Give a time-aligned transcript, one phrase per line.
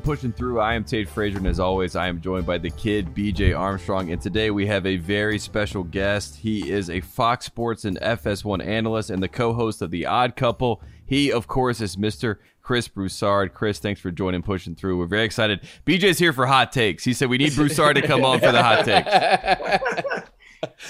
[0.00, 0.60] Pushing Through.
[0.60, 4.10] I am Tate Frazier, and as always, I am joined by the kid BJ Armstrong.
[4.10, 6.36] And today we have a very special guest.
[6.36, 10.82] He is a Fox Sports and FS1 analyst and the co-host of The Odd Couple.
[11.06, 12.36] He, of course, is Mr.
[12.62, 13.54] Chris Broussard.
[13.54, 14.98] Chris, thanks for joining Pushing Through.
[14.98, 15.60] We're very excited.
[15.86, 17.04] BJ's here for hot takes.
[17.04, 20.30] He said we need Broussard to come on for the hot takes.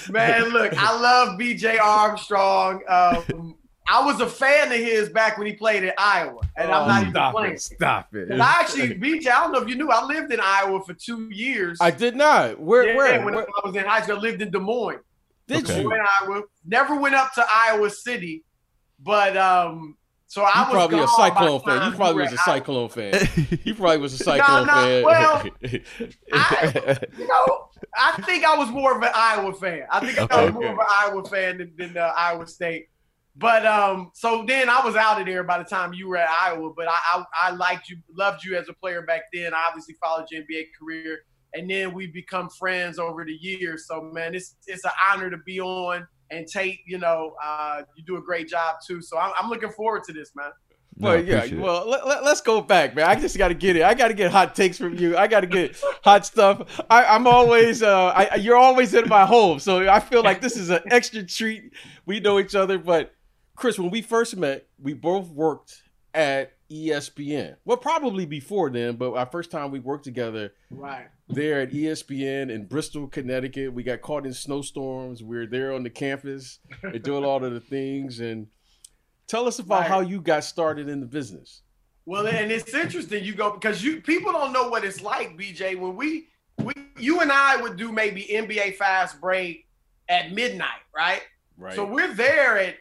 [0.11, 2.83] Man, look, I love BJ Armstrong.
[2.89, 3.57] Um,
[3.87, 7.03] I was a fan of his back when he played at Iowa, and I'm not
[7.03, 7.53] even playing.
[7.55, 7.61] it.
[7.61, 8.31] Stop it.
[8.31, 10.95] And I actually, BJ, I don't know if you knew, I lived in Iowa for
[10.95, 11.79] two years.
[11.83, 12.59] I did not.
[12.59, 12.89] Where?
[12.89, 13.25] yeah, where?
[13.25, 15.01] when where I was in high school, I lived in Des Moines.
[15.49, 15.83] did Okay.
[15.83, 15.91] you?
[15.91, 16.43] To Iowa.
[16.67, 18.43] Never went up to Iowa City,
[19.01, 21.91] but um, so I You was probably a Cyclone fan.
[21.91, 23.29] You probably was a Cyclone fan.
[23.65, 25.05] You probably was a Cyclone fan.
[25.05, 25.45] well,
[26.33, 29.83] I- You know, I think I was more of an Iowa fan.
[29.91, 30.45] I think I Okay.
[30.47, 32.89] was more of an Iowa fan than, than uh, Iowa State.
[33.37, 36.29] But um, so then I was out of there by the time you were at
[36.29, 36.73] Iowa.
[36.77, 39.53] But I, I, I liked you, loved you as a player back then.
[39.53, 41.21] I obviously followed your NBA career,
[41.53, 43.87] and then we become friends over the years.
[43.89, 46.07] So man, it's it's an honor to be on.
[46.31, 49.03] And Tate, you know, uh, you do a great job too.
[49.03, 50.51] So I'm, I'm looking forward to this, man.
[50.97, 51.37] No, Well, yeah.
[51.37, 51.63] appreciate it.
[51.63, 53.07] Well, let, let, us go back, man.
[53.07, 53.83] I just got to get it.
[53.83, 55.17] I got to get hot takes from you.
[55.17, 56.81] I got to get hot stuff.
[56.89, 60.57] I, I'm always, uh, I, you're always in my home, so I feel like this
[60.57, 61.73] is an extra treat.
[62.07, 63.13] We know each other, but
[63.57, 65.83] Chris, when we first met, we both worked
[66.13, 67.57] at ESPN.
[67.65, 71.07] Well, probably before then, but our first time we worked together Right.
[71.29, 73.73] there at ESPN in Bristol, Connecticut.
[73.73, 75.23] We got caught in snowstorms.
[75.23, 78.21] We were there on the campus and doing all of the things.
[78.21, 78.49] And
[79.27, 79.89] tell us about Right.
[79.89, 81.63] how you got started in the business.
[82.07, 85.75] Well, and it's interesting you go because you people don't know what it's like, BJ.
[85.75, 86.29] When we
[86.63, 89.67] we you and I would do maybe NBA fast break
[90.09, 91.23] at midnight, right?
[91.57, 91.75] Right.
[91.75, 92.77] So we're there at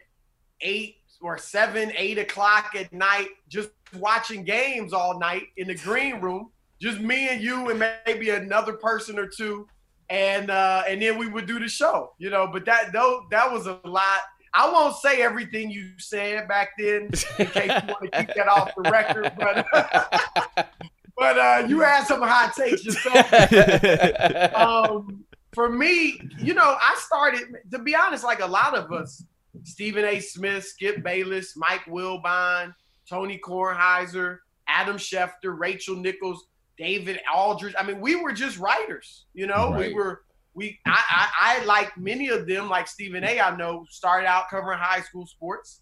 [0.60, 6.20] eight or seven, eight o'clock at night, just watching games all night in the green
[6.20, 6.50] room,
[6.80, 9.66] just me and you and maybe another person or two,
[10.10, 12.46] and uh, and then we would do the show, you know.
[12.46, 14.20] But that though that was a lot.
[14.56, 17.10] I won't say everything you said back then
[17.40, 19.66] in case you want to keep that off the record, but
[21.16, 24.54] but uh, you had some hot takes yourself.
[24.54, 29.24] um, for me, you know, I started to be honest, like a lot of us,
[29.62, 30.20] Stephen A.
[30.20, 32.74] Smith, Skip Bayless, Mike Wilbon,
[33.08, 37.74] Tony Kornheiser, Adam Schefter, Rachel Nichols, David Aldridge.
[37.78, 39.70] I mean, we were just writers, you know.
[39.76, 40.22] We were
[40.54, 43.40] we I, I I like many of them, like Stephen A.
[43.40, 45.80] I know, started out covering high school sports.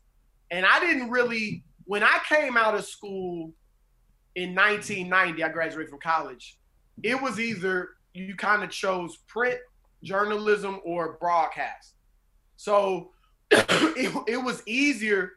[0.50, 3.52] And I didn't really when I came out of school
[4.34, 6.58] in 1990, I graduated from college.
[7.02, 9.58] It was either you kind of chose print
[10.02, 11.94] journalism or broadcast.
[12.56, 13.10] So
[13.96, 15.32] it, it was easier,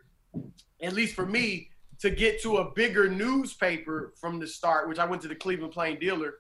[0.81, 5.06] at least for me, to get to a bigger newspaper from the start, which I
[5.06, 6.36] went to the Cleveland Plain Dealer,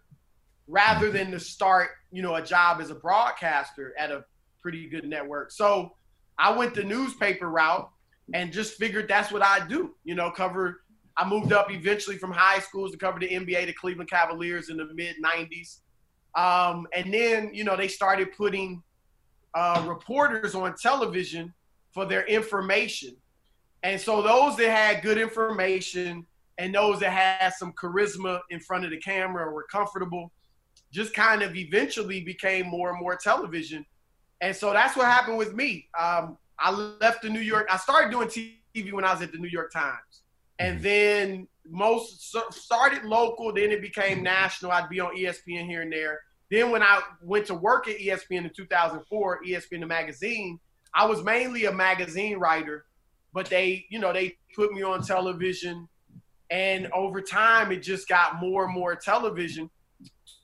[0.67, 4.25] rather than to start, you know, a job as a broadcaster at a
[4.61, 5.51] pretty good network.
[5.51, 5.93] So
[6.37, 7.89] I went the newspaper route
[8.33, 10.81] and just figured that's what I do, you know, cover
[11.17, 14.77] I moved up eventually from high schools to cover the NBA, the Cleveland Cavaliers in
[14.77, 15.79] the mid 90s.
[16.35, 18.83] Um, and then, you know, they started putting
[19.53, 21.53] uh, reporters on television
[21.95, 23.15] for their information.
[23.81, 26.27] And so those that had good information
[26.59, 30.31] and those that had some charisma in front of the camera or were comfortable
[30.91, 33.83] just kind of eventually became more and more television.
[34.41, 35.87] And so that's what happened with me.
[35.99, 37.67] Um, I left the New York.
[37.71, 40.21] I started doing TV when I was at the New York Times
[40.59, 45.91] and then most started local then it became national i'd be on espn here and
[45.91, 46.19] there
[46.51, 50.59] then when i went to work at espn in 2004 espn the magazine
[50.95, 52.85] i was mainly a magazine writer
[53.33, 55.87] but they you know they put me on television
[56.51, 59.69] and over time it just got more and more television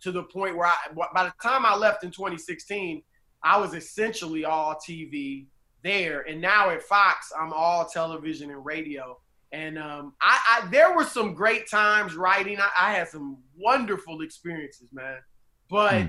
[0.02, 0.76] to the point where i
[1.14, 3.02] by the time i left in 2016
[3.44, 5.46] i was essentially all tv
[5.84, 9.18] there and now at fox i'm all television and radio
[9.52, 12.58] and um, I, I there were some great times writing.
[12.60, 15.18] I, I had some wonderful experiences, man.
[15.70, 16.08] But Hmm.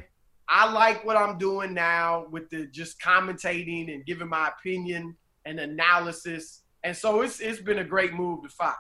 [0.48, 5.60] I like what I'm doing now with the just commentating and giving my opinion and
[5.60, 6.62] analysis.
[6.84, 8.78] And so it's it's been a great move to Fox.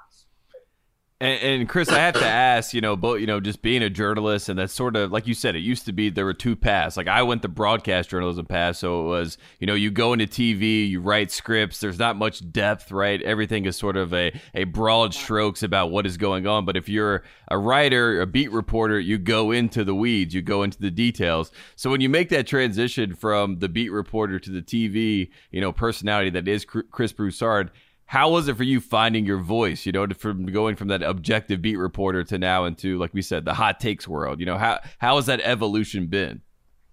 [1.22, 3.88] And, and Chris, I have to ask, you know, both, you know, just being a
[3.88, 6.56] journalist, and that's sort of like you said, it used to be there were two
[6.56, 6.96] paths.
[6.96, 10.26] Like I went the broadcast journalism path, so it was, you know, you go into
[10.26, 11.78] TV, you write scripts.
[11.78, 13.22] There's not much depth, right?
[13.22, 16.64] Everything is sort of a a broad strokes about what is going on.
[16.64, 20.64] But if you're a writer, a beat reporter, you go into the weeds, you go
[20.64, 21.52] into the details.
[21.76, 25.70] So when you make that transition from the beat reporter to the TV, you know,
[25.70, 27.70] personality that is Chris Broussard
[28.12, 29.86] how was it for you finding your voice?
[29.86, 33.46] You know, from going from that objective beat reporter to now into, like we said,
[33.46, 34.38] the hot takes world.
[34.38, 36.42] You know, how how has that evolution been?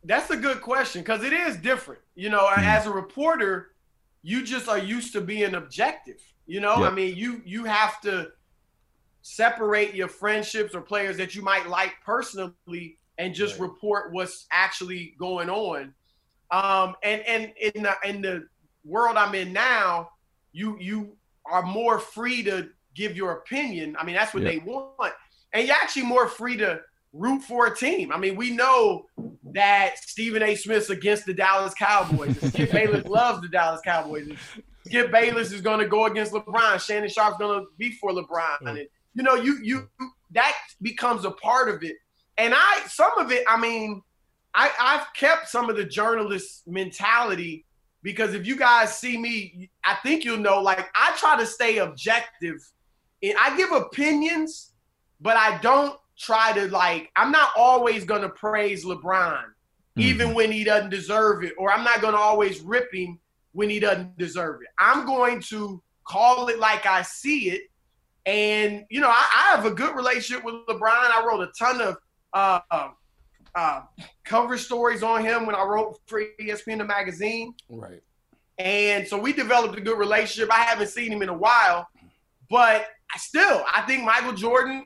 [0.06, 2.00] That's a good question because it is different.
[2.16, 2.60] You know, mm.
[2.60, 3.72] as a reporter,
[4.22, 6.22] you just are used to being objective.
[6.48, 6.94] You know, yep.
[6.94, 8.30] I mean, you you have to
[9.22, 13.68] separate your friendships or players that you might like personally and just right.
[13.68, 15.94] report what's actually going on.
[16.50, 18.48] Um, and and in the in the
[18.86, 20.12] world I'm in now,
[20.52, 21.16] you you
[21.46, 23.96] are more free to give your opinion.
[24.00, 25.14] I mean, that's what they want,
[25.54, 26.82] and you're actually more free to
[27.14, 28.12] root for a team.
[28.12, 29.06] I mean, we know
[29.54, 30.56] that Stephen A.
[30.56, 32.38] Smith's against the Dallas Cowboys.
[32.40, 34.32] Skip Bayless loves the Dallas Cowboys.
[34.86, 36.80] Skip Bayless is going to go against LeBron.
[36.80, 38.62] Shannon Sharpe's going to be for LeBron.
[38.64, 38.70] Mm.
[38.70, 39.90] And, you know, you you
[40.32, 41.96] that becomes a part of it.
[42.38, 44.02] And I some of it, I mean,
[44.54, 47.66] I I've kept some of the journalist mentality
[48.04, 50.62] because if you guys see me, I think you'll know.
[50.62, 52.58] Like I try to stay objective,
[53.22, 54.72] and I give opinions,
[55.20, 57.12] but I don't try to like.
[57.16, 60.02] I'm not always gonna praise LeBron, mm-hmm.
[60.02, 63.20] even when he doesn't deserve it, or I'm not gonna always rip him
[63.54, 64.68] when he doesn't deserve it.
[64.78, 67.64] I'm going to call it like I see it.
[68.26, 70.82] And you know, I, I have a good relationship with LeBron.
[70.90, 71.98] I wrote a ton of
[72.34, 72.96] uh, um,
[73.56, 73.82] uh,
[74.24, 77.54] cover stories on him when I wrote for ESPN the magazine.
[77.70, 78.02] Right.
[78.58, 80.54] And so we developed a good relationship.
[80.54, 81.88] I haven't seen him in a while,
[82.50, 84.86] but I still I think Michael Jordan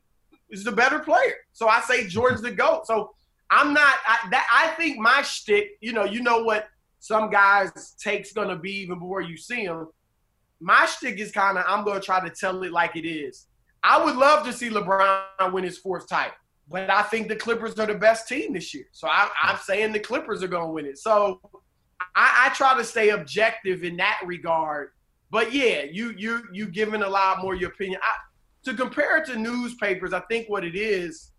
[0.50, 1.36] is the better player.
[1.54, 2.86] So I say Jordan's the goat.
[2.86, 3.16] So
[3.50, 4.48] I'm not I, that.
[4.54, 5.78] I think my shtick.
[5.82, 6.68] You know, you know what
[7.00, 9.88] some guys takes gonna be even before you see him.
[10.62, 13.48] My shtick is kind of I'm gonna try to tell it like it is.
[13.84, 16.36] I would love to see LeBron win his fourth title
[16.74, 18.86] but I think the Clippers are the best team this year.
[18.94, 20.98] So I, am saying the Clippers are going to win it.
[20.98, 21.40] So
[22.16, 24.90] I, I, try to stay objective in that regard.
[25.30, 28.00] But yeah, you you you giving a lot more your opinion.
[28.02, 28.16] I,
[28.64, 31.32] to compare it to newspapers, I think what it is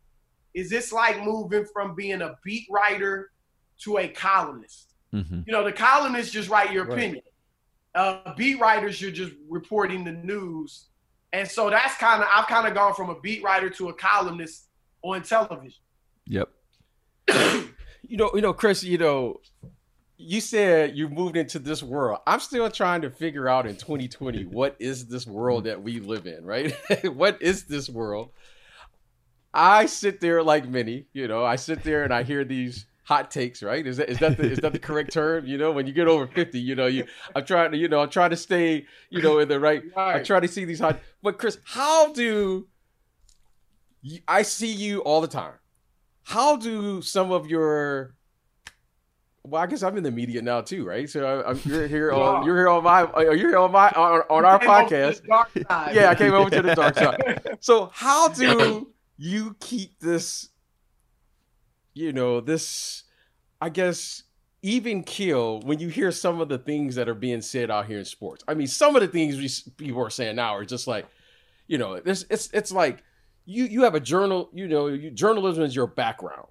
[0.54, 3.32] is it's like moving from being a beat writer
[3.82, 4.94] to a columnist.
[5.12, 5.40] Mm-hmm.
[5.46, 7.24] You know, the columnist just write your opinion.
[7.96, 8.00] Right.
[8.00, 10.90] Uh, beat writers, you're just reporting the news.
[11.32, 13.94] And so that's kind of I've kind of gone from a beat writer to a
[13.94, 14.68] columnist
[15.04, 15.80] on television.
[16.26, 16.48] Yep.
[17.28, 19.40] you know, you know, Chris, you know,
[20.16, 22.20] you said you moved into this world.
[22.26, 26.26] I'm still trying to figure out in 2020 what is this world that we live
[26.26, 26.74] in, right?
[27.04, 28.30] what is this world?
[29.52, 33.30] I sit there like many, you know, I sit there and I hear these hot
[33.30, 33.86] takes, right?
[33.86, 35.46] Is that is that the, is that the correct term?
[35.46, 37.04] You know, when you get over 50, you know, you
[37.36, 40.16] I'm trying to, you know, I'm trying to stay, you know, in the right, right.
[40.16, 42.66] I try to see these hot but Chris, how do
[44.28, 45.54] I see you all the time.
[46.22, 48.14] How do some of your
[49.46, 51.08] well, I guess I'm in the media now too, right?
[51.08, 54.22] So I, am you're here on you're here on my you're here on my on,
[54.30, 55.20] on our podcast.
[55.94, 57.40] Yeah, I came over to the dark side.
[57.60, 60.48] So how do you keep this,
[61.94, 63.04] you know, this,
[63.60, 64.24] I guess,
[64.62, 67.98] even kill when you hear some of the things that are being said out here
[67.98, 68.44] in sports?
[68.48, 71.06] I mean, some of the things we, people are saying now are just like,
[71.66, 73.02] you know, this it's it's like
[73.44, 76.48] you you have a journal, you know, you, journalism is your background.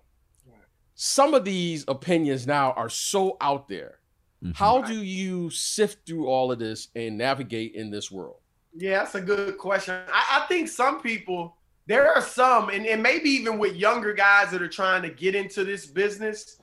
[0.95, 3.99] Some of these opinions now are so out there.
[4.43, 4.51] Mm-hmm.
[4.51, 8.37] How do you sift through all of this and navigate in this world?
[8.75, 9.95] Yeah, that's a good question.
[10.11, 11.57] I, I think some people,
[11.87, 15.33] there are some, and, and maybe even with younger guys that are trying to get
[15.33, 16.59] into this business,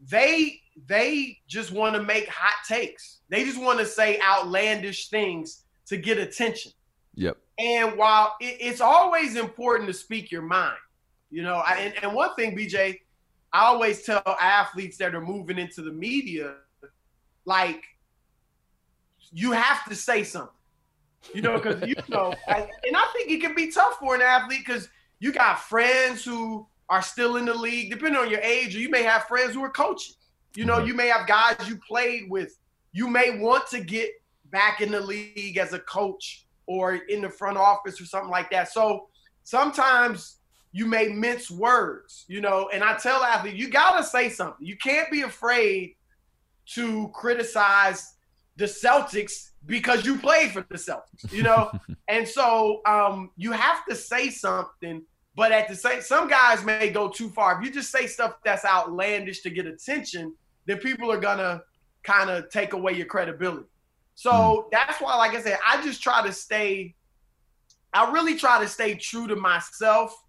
[0.00, 3.20] they they just want to make hot takes.
[3.28, 6.72] They just want to say outlandish things to get attention.
[7.14, 7.36] Yep.
[7.62, 10.76] And while it, it's always important to speak your mind,
[11.30, 12.98] you know, I, and, and one thing, BJ,
[13.52, 16.56] I always tell athletes that are moving into the media,
[17.44, 17.84] like,
[19.32, 20.50] you have to say something,
[21.32, 24.22] you know, because you know, I, and I think it can be tough for an
[24.22, 24.88] athlete because
[25.20, 28.90] you got friends who are still in the league, depending on your age, or you
[28.90, 30.16] may have friends who are coaching.
[30.56, 30.88] You know, mm-hmm.
[30.88, 32.58] you may have guys you played with.
[32.92, 34.10] You may want to get
[34.50, 38.50] back in the league as a coach or in the front office or something like
[38.50, 38.72] that.
[38.72, 39.08] So
[39.44, 40.38] sometimes
[40.72, 44.66] you may mince words, you know, and I tell athletes, you got to say something.
[44.66, 45.96] You can't be afraid
[46.74, 48.14] to criticize
[48.56, 51.70] the Celtics because you played for the Celtics, you know?
[52.08, 55.02] and so um, you have to say something,
[55.34, 57.58] but at the same some guys may go too far.
[57.58, 60.34] If you just say stuff that's outlandish to get attention,
[60.66, 61.62] then people are gonna
[62.02, 63.66] kind of take away your credibility.
[64.14, 64.70] So mm.
[64.70, 66.94] that's why, like I said, I just try to stay,
[67.92, 70.22] I really try to stay true to myself.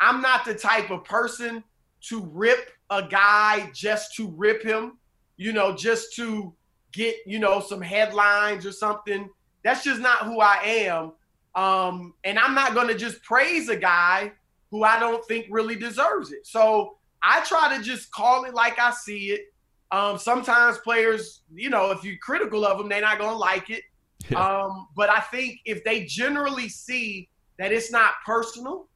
[0.00, 1.64] I'm not the type of person
[2.08, 4.98] to rip a guy just to rip him,
[5.36, 6.54] you know, just to
[6.92, 9.28] get, you know, some headlines or something.
[9.62, 11.12] That's just not who I am.
[11.54, 14.32] Um, and I'm not going to just praise a guy
[14.70, 16.46] who I don't think really deserves it.
[16.46, 19.53] So I try to just call it like I see it.
[19.94, 23.70] Um, sometimes players, you know, if you're critical of them, they're not going to like
[23.70, 23.84] it.
[24.34, 27.28] Um, but I think if they generally see
[27.60, 28.88] that it's not personal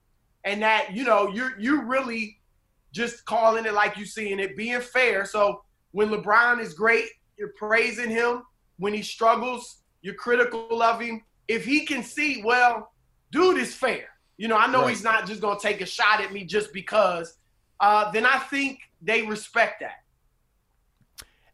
[0.43, 2.41] and that, you know, you're, you're really
[2.91, 5.25] just calling it like you're seeing it, being fair.
[5.25, 5.63] So
[5.93, 8.43] when LeBron is great, you're praising him.
[8.79, 11.23] When he struggles, you're critical of him.
[11.47, 12.91] If he can see, well,
[13.31, 14.09] dude is fair.
[14.37, 14.91] You know, I know right.
[14.91, 17.39] he's not just going to take a shot at me just because.
[17.79, 20.03] Uh, then I think they respect that.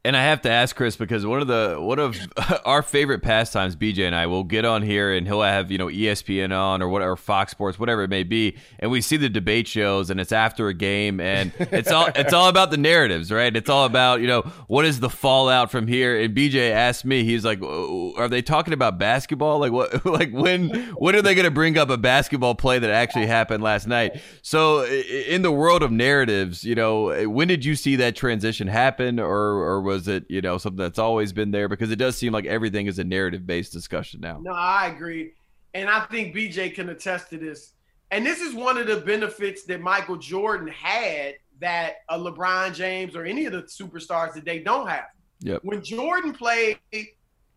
[0.06, 2.14] And I have to ask Chris because one of the one of
[2.66, 5.86] our favorite pastimes, BJ and I will get on here and he'll have you know
[5.86, 9.66] ESPN on or whatever Fox Sports, whatever it may be, and we see the debate
[9.66, 13.56] shows and it's after a game and it's all it's all about the narratives, right?
[13.56, 16.20] It's all about you know what is the fallout from here.
[16.20, 19.58] And BJ asked me, he's like, oh, are they talking about basketball?
[19.58, 20.04] Like what?
[20.14, 23.64] Like when when are they going to bring up a basketball play that actually happened
[23.64, 24.20] last night?
[24.42, 29.18] So in the world of narratives, you know, when did you see that transition happen,
[29.18, 31.68] or or was it you know something that's always been there?
[31.68, 34.38] Because it does seem like everything is a narrative based discussion now.
[34.42, 35.32] No, I agree,
[35.72, 37.72] and I think BJ can attest to this.
[38.10, 43.16] And this is one of the benefits that Michael Jordan had that a LeBron James
[43.16, 45.06] or any of the superstars that they don't have.
[45.40, 45.60] Yep.
[45.62, 46.78] When Jordan played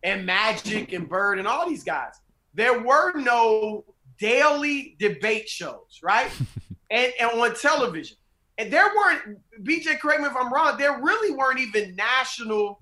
[0.02, 2.12] and Magic and Bird and all these guys,
[2.54, 3.84] there were no
[4.18, 6.30] daily debate shows, right?
[6.90, 8.16] and, and on television.
[8.58, 12.80] And there weren't, BJ, correct me if I'm wrong, there really weren't even national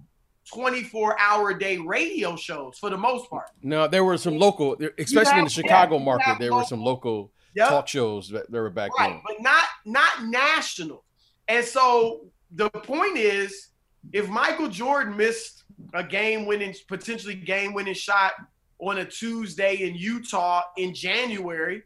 [0.52, 3.50] 24 hour day radio shows for the most part.
[3.62, 6.64] No, there were some local, especially have, in the Chicago yeah, market, there local, were
[6.64, 7.68] some local yep.
[7.68, 9.22] talk shows that, that were back right, then.
[9.26, 11.04] But not not national.
[11.48, 13.68] And so the point is,
[14.12, 15.64] if Michael Jordan missed
[15.94, 18.32] a game winning, potentially game winning shot
[18.78, 21.82] on a Tuesday in Utah in January,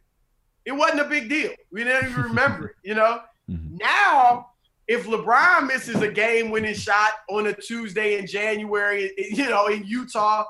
[0.64, 1.52] it wasn't a big deal.
[1.72, 3.22] We didn't even remember it, you know?
[3.50, 3.76] Mm-hmm.
[3.78, 4.50] Now,
[4.86, 9.84] if LeBron misses a game winning shot on a Tuesday in January, you know, in
[9.84, 10.44] Utah,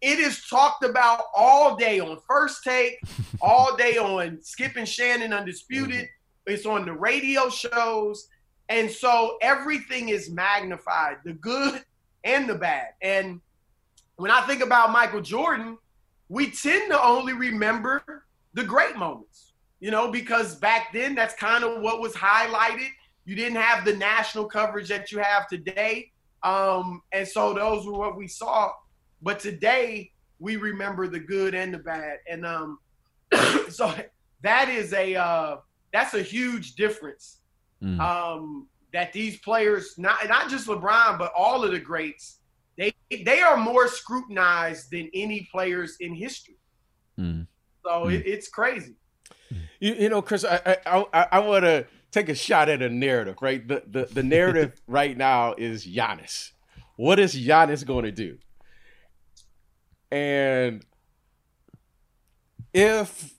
[0.00, 3.00] it is talked about all day on First Take,
[3.40, 6.04] all day on Skip and Shannon Undisputed.
[6.04, 6.52] Mm-hmm.
[6.52, 8.28] It's on the radio shows.
[8.68, 11.84] And so everything is magnified, the good
[12.24, 12.88] and the bad.
[13.02, 13.40] And
[14.16, 15.78] when I think about Michael Jordan,
[16.28, 18.24] we tend to only remember
[18.54, 19.51] the great moments
[19.82, 22.86] you know, because back then that's kind of what was highlighted.
[23.24, 26.12] You didn't have the national coverage that you have today.
[26.44, 28.70] Um, and so those were what we saw.
[29.22, 32.18] But today we remember the good and the bad.
[32.30, 32.78] And um,
[33.70, 33.92] so
[34.42, 35.56] that is a uh,
[35.92, 37.38] that's a huge difference.
[37.82, 37.98] Mm.
[37.98, 42.38] Um, that these players, not not just LeBron, but all of the greats,
[42.78, 46.58] they they are more scrutinized than any players in history.
[47.18, 47.48] Mm.
[47.84, 48.12] So mm.
[48.12, 48.94] It, it's crazy.
[49.82, 52.88] You, you know, Chris, I I, I, I want to take a shot at a
[52.88, 53.66] narrative, right?
[53.66, 56.52] The the, the narrative right now is Giannis.
[56.94, 58.38] What is Giannis going to do?
[60.12, 60.86] And
[62.72, 63.34] if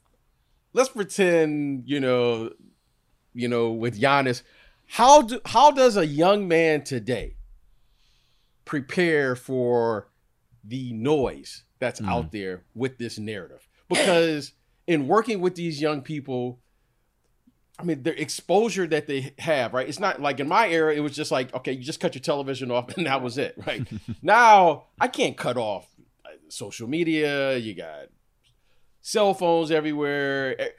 [0.73, 2.51] let's pretend, you know,
[3.33, 4.41] you know, with Giannis,
[4.85, 7.37] how do how does a young man today
[8.65, 10.09] prepare for
[10.61, 12.09] the noise that's mm.
[12.09, 13.65] out there with this narrative?
[13.89, 14.53] Because
[14.87, 16.59] in working with these young people,
[17.79, 19.87] I mean, the exposure that they have, right?
[19.87, 22.21] It's not like in my era, it was just like, okay, you just cut your
[22.21, 23.87] television off and that was it, right?
[24.21, 25.87] now I can't cut off
[26.25, 27.57] uh, social media.
[27.57, 28.07] You got
[29.01, 30.59] cell phones everywhere.
[30.59, 30.69] Eh,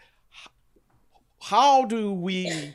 [1.41, 2.75] how do we,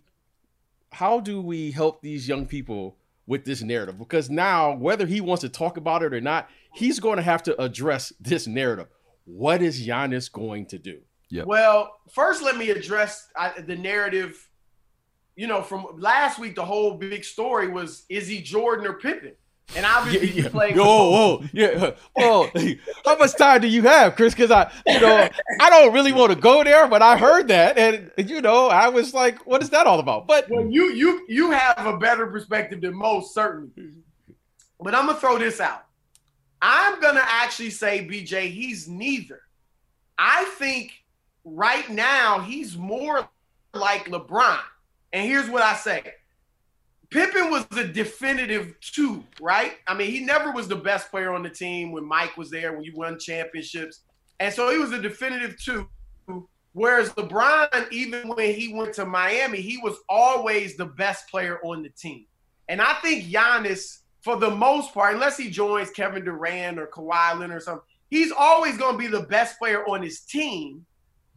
[0.92, 3.98] how do we help these young people with this narrative?
[3.98, 7.42] Because now, whether he wants to talk about it or not, he's going to have
[7.44, 8.88] to address this narrative.
[9.26, 11.02] What is Giannis going to do?
[11.32, 11.46] Yep.
[11.46, 14.48] Well, first, let me address uh, the narrative.
[15.36, 19.34] You know, from last week, the whole big story was is he Jordan or Pippen?
[19.76, 20.50] And obviously, yeah, yeah.
[20.50, 20.78] playing.
[20.78, 21.92] Whoa, whoa, yeah.
[22.16, 22.50] Well,
[23.06, 24.34] how much time do you have, Chris?
[24.34, 25.30] Because I, you know,
[25.62, 28.90] I don't really want to go there, but I heard that, and you know, I
[28.90, 30.28] was like, what is that all about?
[30.28, 33.72] But well, you you you have a better perspective than most, certainly.
[34.82, 35.86] But I'm gonna throw this out.
[36.62, 39.42] I'm gonna actually say, BJ, he's neither.
[40.18, 40.94] I think
[41.44, 43.28] right now he's more
[43.74, 44.60] like LeBron.
[45.14, 46.04] And here's what I say.
[47.10, 49.74] Pippen was the definitive two, right?
[49.88, 52.74] I mean, he never was the best player on the team when Mike was there,
[52.74, 54.02] when you won championships.
[54.40, 55.90] And so he was a definitive two.
[56.74, 61.82] Whereas LeBron, even when he went to Miami, he was always the best player on
[61.82, 62.26] the team.
[62.68, 67.40] And I think Giannis, for the most part, unless he joins Kevin Durant or Kawhi
[67.40, 70.86] Leonard or something, he's always going to be the best player on his team.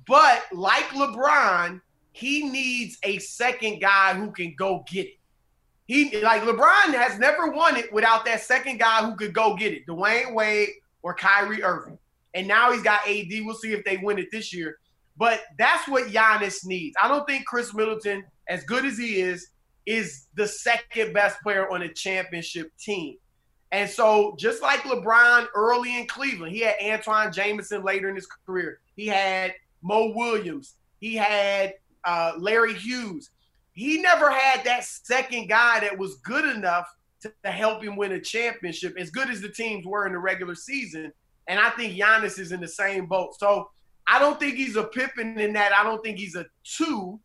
[0.07, 1.81] But like LeBron,
[2.13, 5.19] he needs a second guy who can go get it.
[5.87, 9.73] He like LeBron has never won it without that second guy who could go get
[9.73, 10.69] it, Dwyane Wade
[11.03, 11.99] or Kyrie Irving.
[12.35, 13.29] And now he's got AD.
[13.45, 14.79] We'll see if they win it this year.
[15.17, 16.97] But that's what Giannis needs.
[17.03, 19.49] I don't think Khris Middleton, as good as he is,
[19.85, 23.17] is the second best player on a championship team.
[23.73, 28.27] And so, just like LeBron early in Cleveland, he had Antawn Jamison later in his
[28.27, 28.81] career.
[28.97, 30.77] He had Mo Williams.
[31.01, 31.75] He had
[32.05, 33.31] uh, Larry Hughes.
[33.73, 36.87] He never had that second guy that was good enough
[37.23, 40.19] to, to help him win a championship, as good as the teams were in the
[40.19, 41.13] regular season.
[41.49, 43.39] And I think Giannis is in the same boat.
[43.39, 43.71] So
[44.07, 45.73] I don't think he's a Pippen in that.
[45.73, 47.21] I don't think he's a two,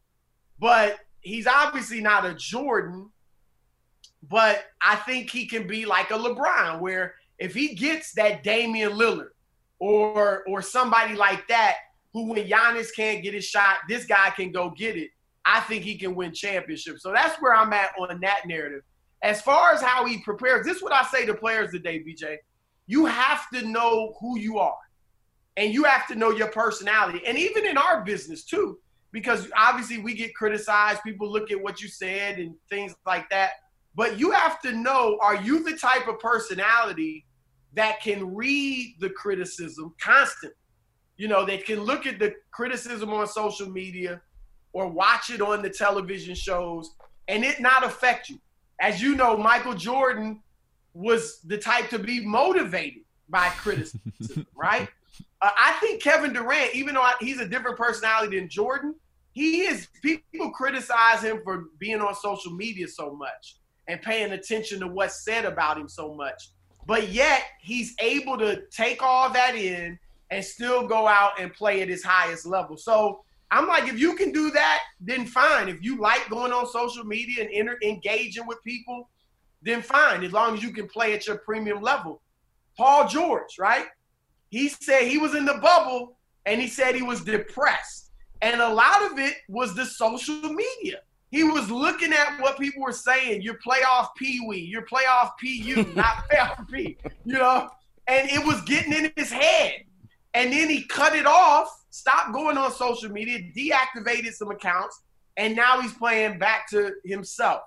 [0.60, 3.10] but he's obviously not a Jordan.
[4.30, 8.94] But I think he can be like a LeBron, where if he gets that Damian
[8.94, 9.30] Lillard
[9.80, 11.76] or or somebody like that,
[12.18, 15.12] who when Giannis can't get his shot, this guy can go get it.
[15.46, 17.04] I think he can win championships.
[17.04, 18.82] So that's where I'm at on that narrative.
[19.22, 22.38] As far as how he prepares, this is what I say to players today, BJ.
[22.88, 24.78] You have to know who you are
[25.58, 27.22] and you have to know your personality.
[27.26, 28.80] And even in our business too,
[29.12, 33.52] because obviously we get criticized, people look at what you said and things like that.
[33.96, 37.26] But you have to know are you the type of personality
[37.74, 40.56] that can read the criticism constantly?
[41.18, 44.22] You know, they can look at the criticism on social media
[44.74, 46.92] or watch it on the television shows
[47.28, 48.40] and it not affect you.
[48.80, 50.42] As you know, Michael Jordan
[50.94, 54.88] was the type to be motivated by criticism, right?
[55.42, 58.96] Uh, I think Kevin Durant, even though he's a different personality than Jordan,
[59.34, 59.88] he is.
[60.02, 65.24] People criticize him for being on social media so much and paying attention to what's
[65.24, 66.50] said about him so much.
[66.88, 70.00] But yet he's able to take all that in
[70.32, 72.78] and still go out and play at his highest level.
[72.78, 75.70] So I'm like, if you can do that, then fine.
[75.70, 79.10] If you like going on social media and inter- engaging with people,
[79.62, 80.24] then fine.
[80.24, 82.22] As long as you can play at your premium level.
[82.78, 83.88] Paul George, right?
[84.50, 88.12] he said he was in the bubble and he said he was depressed.
[88.42, 91.00] And a lot of it was the social media.
[91.32, 93.42] He was looking at what people were saying.
[93.42, 97.70] You're playoff Pee Wee, you're playoff PU, not playoff P, you know?
[98.08, 99.84] And it was getting in his head.
[100.38, 105.02] And then he cut it off, stopped going on social media, deactivated some accounts,
[105.36, 107.62] and now he's playing back to himself.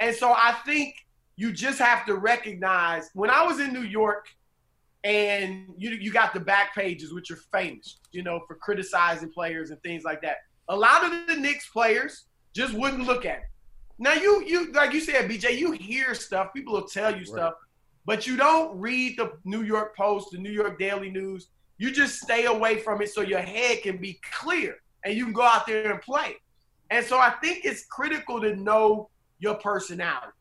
[0.00, 0.94] And so I think
[1.36, 4.26] you just have to recognize when I was in New York,
[5.04, 9.68] and you you got the back pages which are famous, you know, for criticizing players
[9.70, 10.38] and things like that.
[10.70, 13.44] A lot of the Knicks players just wouldn't look at it.
[13.98, 17.28] Now you you like you said, BJ, you hear stuff, people will tell you right.
[17.28, 17.54] stuff,
[18.06, 21.48] but you don't read the New York Post, the New York Daily News.
[21.78, 25.32] You just stay away from it so your head can be clear and you can
[25.32, 26.36] go out there and play.
[26.90, 30.32] And so I think it's critical to know your personality.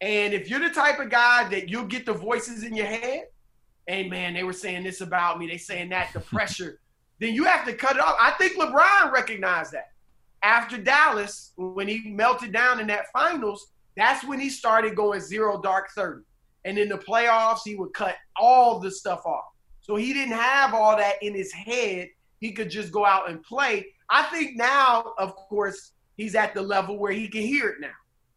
[0.00, 3.24] And if you're the type of guy that you'll get the voices in your head,
[3.86, 6.80] hey man, they were saying this about me, they saying that, the pressure,
[7.18, 8.16] then you have to cut it off.
[8.20, 9.90] I think LeBron recognized that.
[10.42, 15.60] After Dallas, when he melted down in that finals, that's when he started going zero
[15.60, 16.22] dark 30.
[16.64, 19.46] And in the playoffs, he would cut all the stuff off.
[19.88, 22.10] So he didn't have all that in his head.
[22.40, 23.86] He could just go out and play.
[24.10, 27.88] I think now, of course, he's at the level where he can hear it now,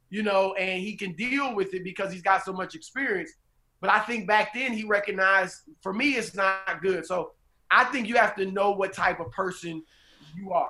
[0.10, 3.34] you know, and he can deal with it because he's got so much experience.
[3.82, 7.06] But I think back then he recognized for me it's not good.
[7.06, 7.32] So
[7.70, 9.84] I think you have to know what type of person
[10.36, 10.70] you are.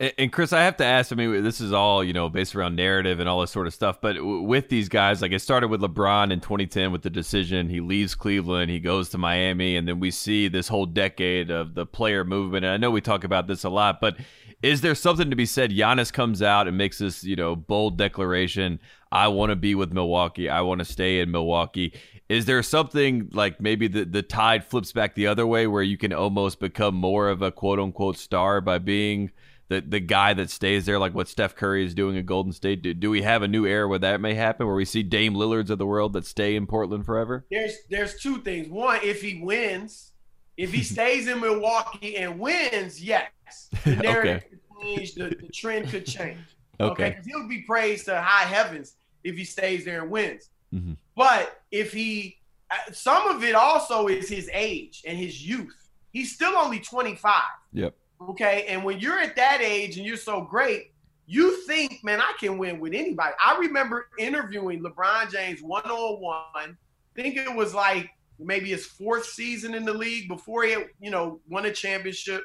[0.00, 1.12] And Chris, I have to ask.
[1.12, 3.74] I mean, this is all you know, based around narrative and all this sort of
[3.74, 4.00] stuff.
[4.00, 7.68] But with these guys, like it started with LeBron in 2010 with the decision.
[7.68, 11.74] He leaves Cleveland, he goes to Miami, and then we see this whole decade of
[11.74, 12.64] the player movement.
[12.64, 14.16] And I know we talk about this a lot, but
[14.62, 15.70] is there something to be said?
[15.70, 18.80] Giannis comes out and makes this, you know, bold declaration.
[19.12, 20.48] I want to be with Milwaukee.
[20.48, 21.94] I want to stay in Milwaukee.
[22.28, 25.96] Is there something like maybe the, the tide flips back the other way where you
[25.96, 29.30] can almost become more of a quote unquote star by being
[29.68, 32.82] the, the guy that stays there, like what Steph Curry is doing at Golden State?
[32.82, 35.34] Do, do we have a new era where that may happen, where we see Dame
[35.34, 37.46] Lillards of the world that stay in Portland forever?
[37.50, 38.68] There's there's two things.
[38.68, 40.12] One, if he wins,
[40.56, 43.30] if he stays in Milwaukee and wins, yes,
[43.84, 44.48] the narrative okay.
[44.48, 45.14] could change.
[45.14, 46.38] The, the trend could change.
[46.80, 47.18] Okay, okay?
[47.24, 50.50] he'll be praised to high heavens if he stays there and wins.
[50.74, 50.94] Mm-hmm.
[51.14, 55.88] But if he, uh, some of it also is his age and his youth.
[56.12, 57.42] He's still only 25.
[57.74, 57.94] Yep.
[58.30, 60.92] Okay, and when you're at that age and you're so great,
[61.26, 63.34] you think, man, I can win with anybody.
[63.42, 66.76] I remember interviewing LeBron James one on one.
[67.14, 71.10] Think it was like maybe his fourth season in the league before he had, you
[71.10, 72.42] know, won a championship.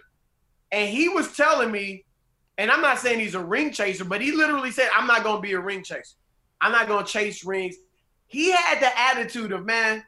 [0.72, 2.06] And he was telling me,
[2.58, 5.38] and I'm not saying he's a ring chaser, but he literally said, I'm not going
[5.38, 6.16] to be a ring chaser.
[6.62, 7.76] I'm not going to chase rings.
[8.28, 10.04] He had the attitude of, man,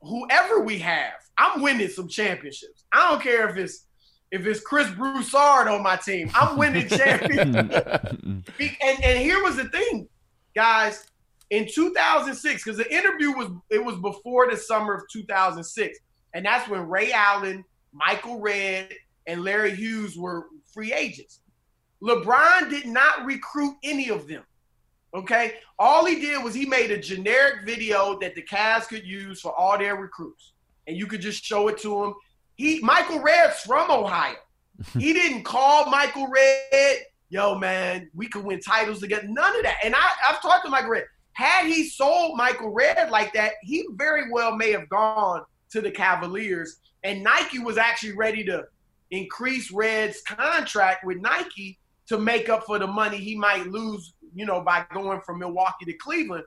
[0.00, 2.84] whoever we have, I'm winning some championships.
[2.92, 3.86] I don't care if it's
[4.34, 6.28] if it's Chris Broussard on my team.
[6.34, 8.18] I'm winning championships.
[8.24, 10.08] and, and here was the thing,
[10.56, 11.06] guys.
[11.50, 15.98] In 2006, because the interview was it was before the summer of 2006,
[16.34, 18.92] and that's when Ray Allen, Michael Redd,
[19.28, 21.40] and Larry Hughes were free agents.
[22.02, 24.42] LeBron did not recruit any of them.
[25.14, 25.58] Okay.
[25.78, 29.52] All he did was he made a generic video that the Cavs could use for
[29.52, 30.54] all their recruits.
[30.88, 32.14] And you could just show it to him.
[32.56, 34.36] He Michael Redd's from Ohio.
[34.98, 39.26] he didn't call Michael Redd, yo, man, we could win titles together.
[39.28, 39.78] None of that.
[39.84, 41.04] And I, I've talked to Michael Redd.
[41.32, 45.90] Had he sold Michael Redd like that, he very well may have gone to the
[45.90, 46.78] Cavaliers.
[47.02, 48.64] And Nike was actually ready to
[49.10, 54.44] increase Redd's contract with Nike to make up for the money he might lose you
[54.44, 56.44] know, by going from Milwaukee to Cleveland.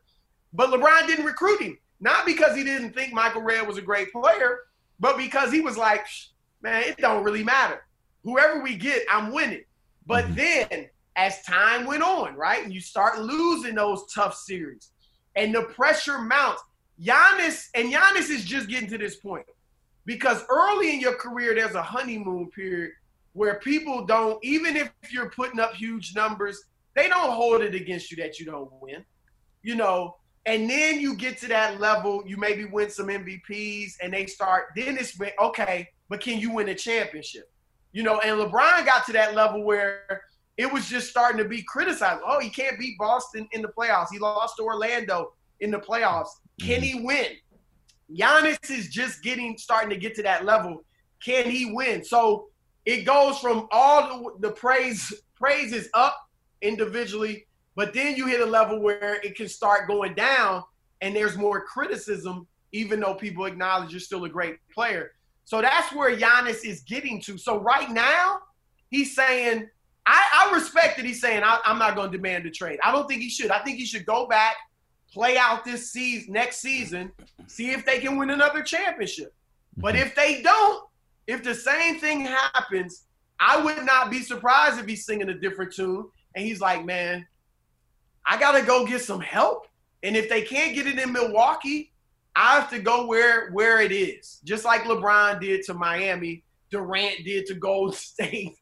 [0.53, 4.11] But LeBron didn't recruit him, not because he didn't think Michael Redd was a great
[4.11, 4.59] player,
[4.99, 6.05] but because he was like,
[6.61, 7.85] man, it don't really matter.
[8.23, 9.63] Whoever we get, I'm winning.
[10.05, 10.35] But mm-hmm.
[10.35, 14.91] then as time went on, right, and you start losing those tough series
[15.37, 16.63] and the pressure mounts,
[17.01, 19.45] Giannis, and Giannis is just getting to this point
[20.05, 22.91] because early in your career, there's a honeymoon period
[23.33, 26.63] where people don't, even if you're putting up huge numbers,
[26.95, 29.05] they don't hold it against you that you don't win,
[29.61, 30.17] you know.
[30.47, 34.67] And then you get to that level, you maybe win some MVPs, and they start.
[34.77, 37.51] Then it's okay, but can you win a championship?
[37.91, 40.21] You know, and LeBron got to that level where
[40.55, 42.21] it was just starting to be criticized.
[42.25, 44.07] Oh, he can't beat Boston in the playoffs.
[44.09, 46.29] He lost to Orlando in the playoffs.
[46.61, 46.99] Can mm-hmm.
[46.99, 47.27] he win?
[48.17, 50.85] Giannis is just getting starting to get to that level.
[51.23, 52.05] Can he win?
[52.05, 52.47] So
[52.85, 56.15] it goes from all the, the praise praises up
[56.61, 60.63] individually, but then you hit a level where it can start going down
[61.01, 65.11] and there's more criticism, even though people acknowledge you're still a great player.
[65.45, 67.37] So that's where Giannis is getting to.
[67.37, 68.39] So right now,
[68.89, 69.69] he's saying,
[70.07, 72.79] I, I respect that he's saying, I, am not going to demand a trade.
[72.83, 73.51] I don't think he should.
[73.51, 74.55] I think he should go back,
[75.13, 77.11] play out this season, next season,
[77.45, 79.35] see if they can win another championship.
[79.77, 80.07] But mm-hmm.
[80.07, 80.83] if they don't,
[81.27, 83.03] if the same thing happens,
[83.39, 87.27] I would not be surprised if he's singing a different tune and he's like, man,
[88.27, 89.67] I gotta go get some help.
[90.03, 91.91] And if they can't get it in Milwaukee,
[92.35, 94.39] I have to go where where it is.
[94.43, 98.55] Just like LeBron did to Miami, Durant did to Golden State.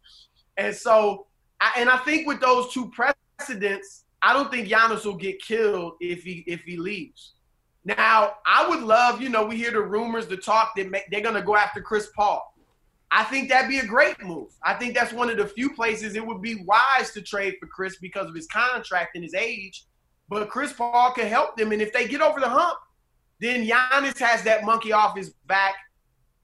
[0.57, 1.27] And so,
[1.59, 5.93] I, and I think with those two precedents, I don't think Giannis will get killed
[5.99, 7.33] if he if he leaves.
[7.83, 11.35] Now, I would love, you know, we hear the rumors, the talk that they're going
[11.35, 12.54] to go after Chris Paul.
[13.17, 14.49] I think that'd be a great move.
[14.61, 17.67] I think that's one of the few places it would be wise to trade for
[17.67, 19.85] Chris because of his contract and his age.
[20.27, 22.77] But Chris Paul can help them, and if they get over the hump,
[23.39, 25.75] then Giannis has that monkey off his back,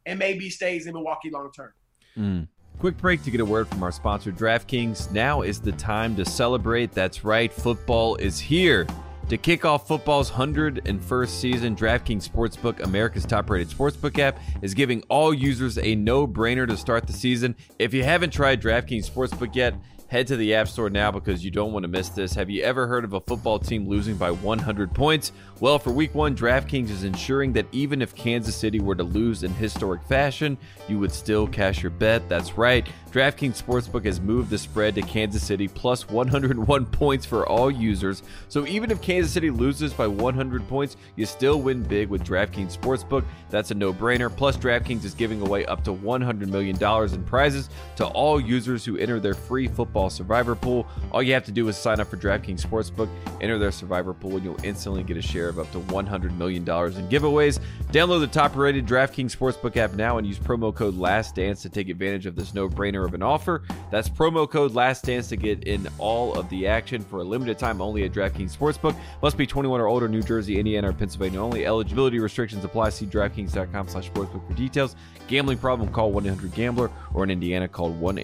[0.05, 1.73] and maybe stays in Milwaukee long term.
[2.17, 2.47] Mm.
[2.79, 5.11] Quick break to get a word from our sponsor, DraftKings.
[5.11, 6.93] Now is the time to celebrate.
[6.93, 8.87] That's right, football is here.
[9.31, 15.03] To kick off football's 101st season, DraftKings Sportsbook, America's top rated sportsbook app, is giving
[15.07, 17.55] all users a no brainer to start the season.
[17.79, 19.73] If you haven't tried DraftKings Sportsbook yet,
[20.11, 22.33] head to the App Store now because you don't want to miss this.
[22.33, 25.31] Have you ever heard of a football team losing by 100 points?
[25.61, 29.43] Well, for week one, DraftKings is ensuring that even if Kansas City were to lose
[29.43, 30.57] in historic fashion,
[30.89, 32.27] you would still cash your bet.
[32.27, 32.89] That's right.
[33.11, 38.23] DraftKings Sportsbook has moved the spread to Kansas City plus 101 points for all users.
[38.49, 42.77] So even if Kansas City loses by 100 points, you still win big with DraftKings
[42.77, 43.23] Sportsbook.
[43.49, 44.35] That's a no brainer.
[44.35, 46.75] Plus, DraftKings is giving away up to $100 million
[47.13, 49.67] in prizes to all users who enter their free
[50.01, 50.87] football survivor pool.
[51.11, 53.09] All you have to do is sign up for DraftKings Sportsbook,
[53.39, 56.63] enter their survivor pool, and you'll instantly get a share of up to $100 million
[56.63, 57.59] in giveaways.
[57.91, 61.89] Download the top rated DraftKings Sportsbook app now and use promo code LASTDANCE to take
[61.89, 63.63] advantage of this no brainer of an offer.
[63.91, 67.81] That's promo code LASTDANCE to get in all of the action for a limited time
[67.81, 68.95] only at DraftKings Sportsbook.
[69.21, 71.65] Must be 21 or older, New Jersey, Indiana, or Pennsylvania only.
[71.65, 72.89] Eligibility restrictions apply.
[72.89, 74.95] See DraftKings.com slash sportsbook for details.
[75.27, 78.17] Gambling problem, call 1 800 Gambler, or in Indiana, call 1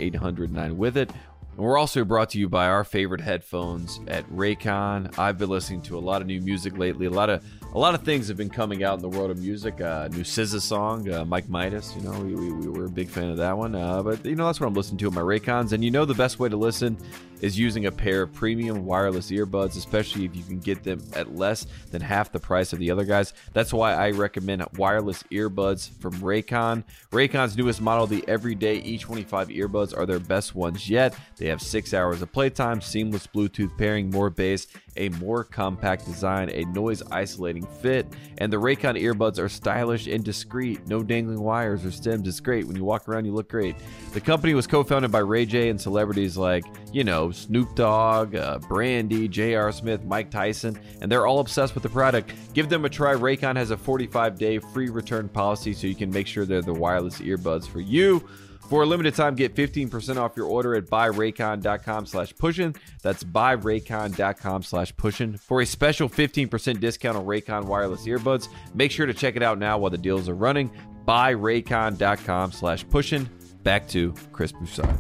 [1.58, 1.64] 800 9 with it.
[1.64, 5.18] And we're also brought to you by our favorite headphones at Raycon.
[5.18, 7.06] I've been listening to a lot of new music lately.
[7.08, 7.44] A lot of
[7.74, 9.82] a lot of things have been coming out in the world of music.
[9.82, 11.94] Uh, new SZA song, uh, Mike Midas.
[11.96, 13.76] You know, we, we, we, were a big fan of that one.
[13.76, 15.74] Uh, but you know, that's what I'm listening to at my Raycons.
[15.74, 16.98] And you know, the best way to listen
[17.42, 21.36] is using a pair of premium wireless earbuds, especially if you can get them at
[21.36, 23.34] less than half the price of the other guys.
[23.54, 26.84] That's why I recommend wireless earbuds from Raycon.
[27.12, 31.16] Raycon's newest model, the Everyday E25 earbuds, are their best ones yet.
[31.38, 34.68] They have six hours of playtime, seamless Bluetooth pairing, more bass,
[34.98, 38.08] a more compact design, a noise isolating fit,
[38.40, 40.88] and the Raycon earbuds are stylish and discreet.
[40.88, 42.28] No dangling wires or stems.
[42.28, 42.66] It's great.
[42.66, 43.76] When you walk around, you look great.
[44.14, 48.36] The company was co founded by Ray J and celebrities like, you know, Snoop Dogg,
[48.36, 49.72] uh, Brandy, J.R.
[49.72, 52.32] Smith, Mike Tyson, and they're all obsessed with the product.
[52.54, 53.14] Give them a try.
[53.14, 56.74] Raycon has a 45 day free return policy so you can make sure they're the
[56.74, 58.28] wireless earbuds for you.
[58.68, 62.76] For a limited time, get 15% off your order at buyraycon.com slash pushin.
[63.02, 65.38] That's buyraycon.com slash pushin.
[65.38, 69.58] For a special 15% discount on Raycon wireless earbuds, make sure to check it out
[69.58, 70.70] now while the deals are running.
[71.08, 73.30] Buyraycon.com slash pushin.
[73.64, 74.98] Back to Chris Broussard.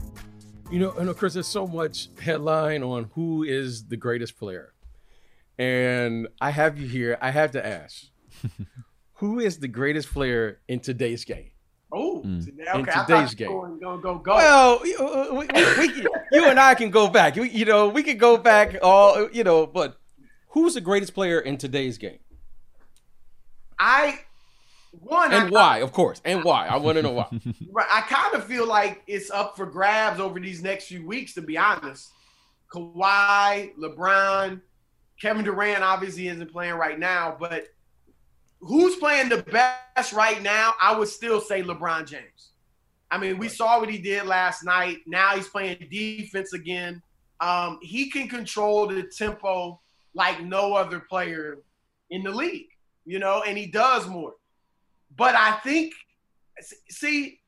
[0.71, 4.73] You know, you know, Chris, there's so much headline on who is the greatest player.
[5.57, 7.17] And I have you here.
[7.21, 8.05] I have to ask,
[9.15, 11.51] who is the greatest player in today's game?
[11.91, 12.45] Oh, Mm.
[12.59, 12.79] okay.
[12.79, 13.47] In today's game.
[13.79, 14.35] Go, go, go.
[14.35, 17.35] Well, we, we, we, we you and I can go back.
[17.37, 19.97] We- You know, we can go back all, you know, but
[20.49, 22.19] who's the greatest player in today's game?
[23.79, 24.19] I
[24.91, 26.21] one And I, why, of course.
[26.25, 26.67] And why?
[26.67, 27.27] I want to know why.
[27.71, 31.33] Right, I kind of feel like it's up for grabs over these next few weeks,
[31.35, 32.09] to be honest.
[32.73, 34.59] Kawhi, LeBron,
[35.21, 37.67] Kevin Durant obviously isn't playing right now, but
[38.59, 40.73] who's playing the best right now?
[40.81, 42.51] I would still say LeBron James.
[43.09, 44.99] I mean, we saw what he did last night.
[45.05, 47.01] Now he's playing defense again.
[47.39, 49.79] Um, he can control the tempo
[50.13, 51.59] like no other player
[52.09, 52.69] in the league,
[53.05, 54.33] you know, and he does more.
[55.15, 55.93] But I think
[56.89, 57.39] see,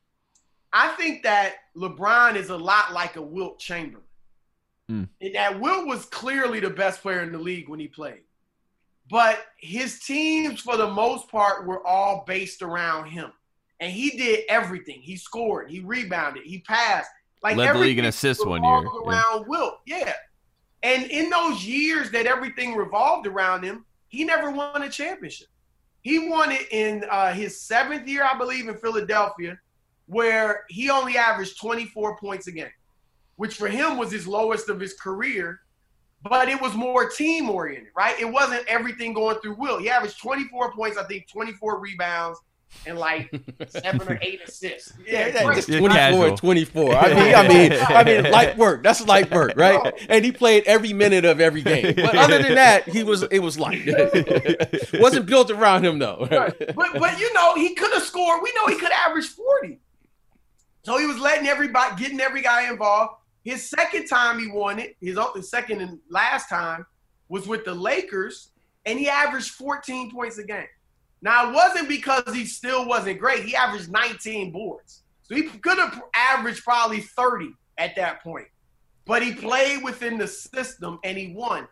[0.72, 4.06] I think that LeBron is a lot like a Wilt Chamberlain.
[4.90, 5.10] Mm.
[5.22, 8.22] And that Wilt was clearly the best player in the league when he played.
[9.10, 13.32] But his teams, for the most part, were all based around him.
[13.80, 15.00] And he did everything.
[15.02, 17.10] He scored, he rebounded, he passed.
[17.42, 18.80] Like Led the league in assists one year.
[18.80, 19.12] revolved Yeah.
[19.12, 20.14] Around Wilt, yeah.
[20.84, 25.48] And in those years that everything revolved around him, he never won a championship.
[26.02, 29.58] He won it in uh, his seventh year, I believe, in Philadelphia,
[30.08, 32.72] where he only averaged 24 points a game,
[33.36, 35.60] which for him was his lowest of his career.
[36.22, 38.20] But it was more team oriented, right?
[38.20, 39.80] It wasn't everything going through Will.
[39.80, 42.40] He averaged 24 points, I think 24 rebounds,
[42.86, 43.32] and like
[43.70, 44.92] seven or eight assists.
[45.08, 45.56] Yeah, Yeah, great.
[45.56, 46.24] just 24 casual.
[46.26, 46.94] and 24.
[46.96, 48.84] I mean, I mean, I mean, light work.
[48.84, 49.94] That's light work, right?
[50.10, 51.96] And he played every minute of every game.
[51.96, 53.88] But other than that, he was it was light.
[54.96, 56.28] Wasn't built around him though.
[56.30, 56.54] Right.
[56.76, 58.42] But but you know, he could have scored.
[58.44, 59.80] We know he could average 40.
[60.84, 63.16] So he was letting everybody getting every guy involved.
[63.50, 65.18] His second time he won it, his
[65.50, 66.86] second and last time
[67.30, 68.52] was with the Lakers,
[68.86, 70.68] and he averaged 14 points a game.
[71.24, 73.44] Now it wasn't because he still wasn't great.
[73.44, 75.02] He averaged 19 boards.
[75.24, 78.46] So he could have averaged probably 30 at that point.
[79.06, 81.68] But he played within the system and he won.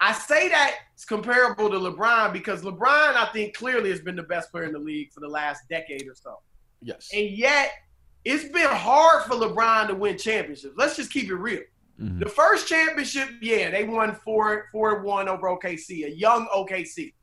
[0.00, 4.22] I say that it's comparable to LeBron because LeBron, I think, clearly has been the
[4.24, 6.40] best player in the league for the last decade or so.
[6.82, 7.08] Yes.
[7.14, 7.70] And yet,
[8.24, 10.74] it's been hard for LeBron to win championships.
[10.76, 11.62] Let's just keep it real.
[12.00, 12.20] Mhm.
[12.20, 17.14] The first championship, yeah, they won four, four to one over OKC, a young OKC.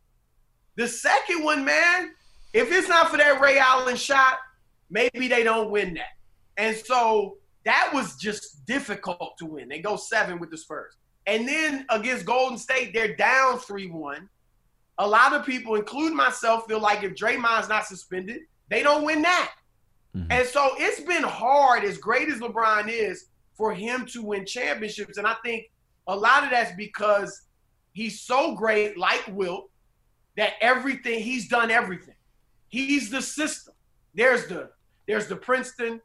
[0.75, 2.13] The second one, man,
[2.53, 4.37] if it's not for that Ray Allen shot,
[4.89, 6.13] maybe they don't win that.
[6.57, 9.69] And so that was just difficult to win.
[9.69, 10.95] They go seven with the Spurs.
[11.27, 14.29] And then against Golden State, they're down 3 1.
[14.97, 19.21] A lot of people, including myself, feel like if Draymond's not suspended, they don't win
[19.21, 19.53] that.
[20.15, 20.27] Mhm.
[20.29, 25.17] And so it's been hard, as great as LeBron is, for him to win championships.
[25.17, 25.69] And I think
[26.07, 27.43] a lot of that's because
[27.93, 29.69] he's so great, like Wilt,
[30.37, 32.15] that everything he's done everything.
[32.69, 33.73] He's the system.
[34.13, 34.71] There's the
[35.07, 36.01] there's the Princeton,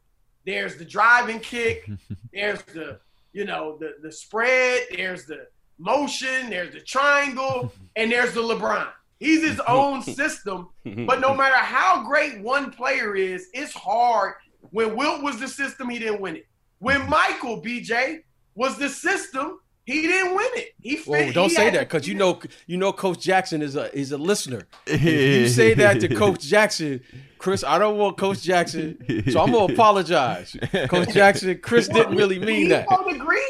[0.47, 1.89] there's the driving kick,
[2.33, 2.99] there's the
[3.33, 5.47] you know the the spread, there's the
[5.79, 8.89] motion, there's the triangle, and there's the LeBron.
[9.21, 10.69] He's his own system.
[10.85, 14.35] But no matter how great one player is, it's hard.
[14.71, 16.47] When Wilt was the system, he didn't win it.
[16.79, 18.21] When Michael BJ
[18.55, 20.73] was the system, he didn't win it.
[20.81, 23.95] He Whoa, don't he say that because you know you know Coach Jackson is a
[23.97, 24.67] is a listener.
[24.87, 27.03] If you say that to Coach Jackson,
[27.39, 28.97] Chris, I don't want Coach Jackson,
[29.31, 30.57] so I'm gonna apologize.
[30.89, 32.87] Coach Jackson, Chris didn't really mean he that.
[32.91, 33.45] won't agree.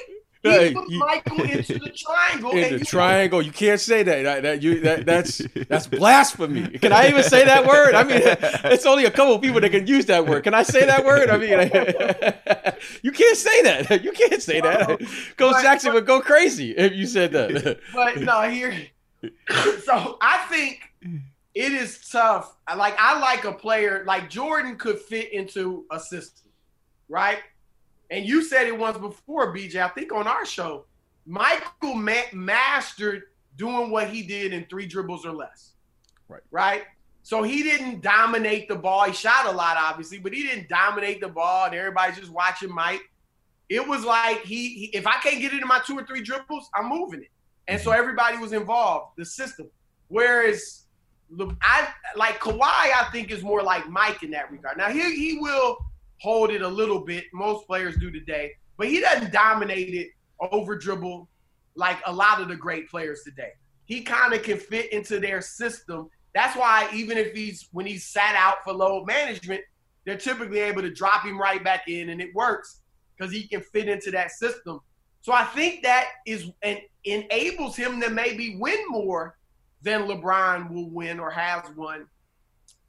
[0.45, 2.51] He put you- Michael into the triangle.
[2.53, 3.41] in the you- triangle.
[3.43, 4.23] You can't say that.
[4.25, 6.79] That, that you that, that's that's blasphemy.
[6.79, 7.95] Can I even say that word?
[7.95, 8.21] I mean,
[8.73, 10.45] it's only a couple people that can use that word.
[10.45, 11.31] Can I say that word?
[11.31, 11.49] I mean,
[13.03, 14.05] you can't say that.
[14.05, 14.89] You can't say that.
[15.37, 17.79] Coach But- Jackson would go crazy if you said that.
[17.95, 18.75] But no, here.
[19.85, 20.81] so I think
[21.55, 22.55] it is tough.
[22.77, 26.51] Like I like a player like Jordan could fit into a system,
[27.09, 27.39] right?
[28.15, 29.83] And you said it once before, BJ.
[29.83, 30.85] I think on our show,
[31.27, 33.25] Michael ma- mastered
[33.57, 35.73] doing what he did in three dribbles or less.
[36.29, 36.43] Right.
[36.53, 36.83] Right.
[37.25, 39.05] So he didn't dominate the ball.
[39.07, 42.73] He shot a lot, obviously, but he didn't dominate the ball, and everybody's just watching
[42.73, 43.01] Mike.
[43.69, 46.23] It was like he, he if I can't get it in my two or three
[46.23, 47.31] dribbles, I'm moving it.
[47.67, 47.99] And so mm-hmm.
[47.99, 49.69] everybody was involved, the system.
[50.07, 50.85] Whereas
[51.63, 54.79] I like Kawhi, I think is more like Mike in that regard.
[54.79, 55.79] Now he he will
[56.21, 57.25] hold it a little bit.
[57.33, 60.09] Most players do today, but he doesn't dominate it
[60.53, 61.29] over dribble
[61.77, 63.51] like a lot of the great players today.
[63.87, 66.09] He kind of can fit into their system.
[66.35, 69.63] That's why even if he's when he's sat out for load management,
[70.05, 72.81] they're typically able to drop him right back in, and it works
[73.17, 74.81] because he can fit into that system.
[75.23, 79.37] So I think that is and enables him to maybe win more
[79.83, 82.07] than LeBron will win or has won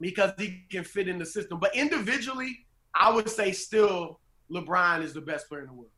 [0.00, 1.58] because he can fit in the system.
[1.58, 2.65] But individually,
[2.98, 5.90] I would say still LeBron is the best player in the world.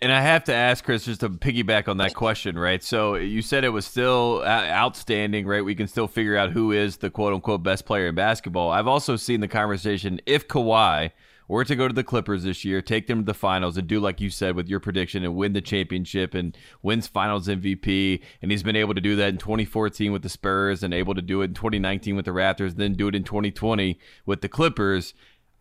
[0.00, 2.82] And I have to ask Chris just to piggyback on that question, right?
[2.82, 5.62] So you said it was still outstanding, right?
[5.62, 8.70] We can still figure out who is the quote unquote best player in basketball.
[8.70, 11.10] I've also seen the conversation if Kawhi
[11.48, 14.00] were to go to the Clippers this year, take them to the finals, and do
[14.00, 18.50] like you said with your prediction and win the championship and wins Finals MVP, and
[18.50, 21.42] he's been able to do that in 2014 with the Spurs and able to do
[21.42, 25.12] it in 2019 with the Raptors, then do it in 2020 with the Clippers.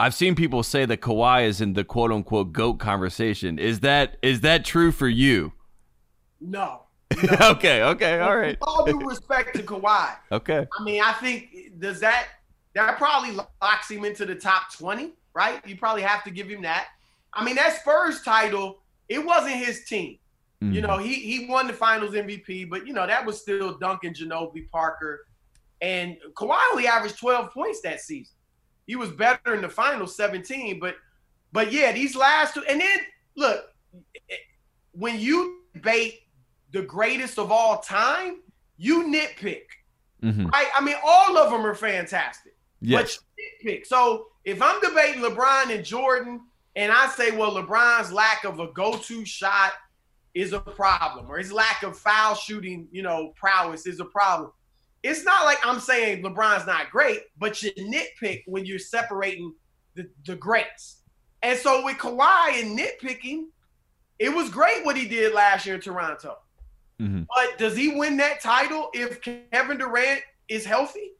[0.04, 3.58] I've seen people say that Kawhi is in the quote unquote GOAT conversation.
[3.58, 5.54] Is that is that true for you?
[6.42, 6.82] No.
[7.42, 8.60] okay, okay, all right.
[8.60, 10.68] With all due respect to Kawhi, Okay.
[10.78, 12.28] I mean, I think does that
[12.76, 15.66] that probably locks him into the top 20, right?
[15.66, 16.88] You probably have to give him that.
[17.34, 20.18] I mean, that Spurs title, it wasn't his team.
[20.60, 20.88] You Mm.
[20.88, 24.70] know, he he won the Finals MVP, but you know that was still Duncan, Ginobili,
[24.70, 25.26] Parker,
[25.82, 28.34] and Kawhi only averaged 12 points that season.
[28.88, 30.96] He was better in the final 17, but
[31.52, 33.00] but yeah, these last two, and then
[33.36, 33.66] look,
[34.92, 36.22] when you debate
[36.72, 38.42] the greatest of all time,
[38.78, 39.66] you nitpick,
[40.24, 40.52] Mhm.
[40.52, 40.68] right?
[40.76, 42.56] I mean, all of them are fantastic.
[42.82, 43.18] Yes.
[43.18, 43.86] But you nitpick.
[43.86, 46.42] So if I'm debating LeBron and Jordan,
[46.76, 49.74] and I say, well, LeBron's lack of a go-to shot
[50.34, 54.52] is a problem, or his lack of foul shooting, you know, prowess is a problem.
[55.04, 59.54] It's not like I'm saying LeBron's not great, but you nitpick when you're separating
[59.96, 61.02] the, the greats.
[61.42, 63.48] And so with Kawhi and nitpicking,
[64.18, 66.38] it was great what he did last year in Toronto.
[67.02, 67.28] Mhm.
[67.36, 71.12] But does he win that title if Kevin Durant is healthy?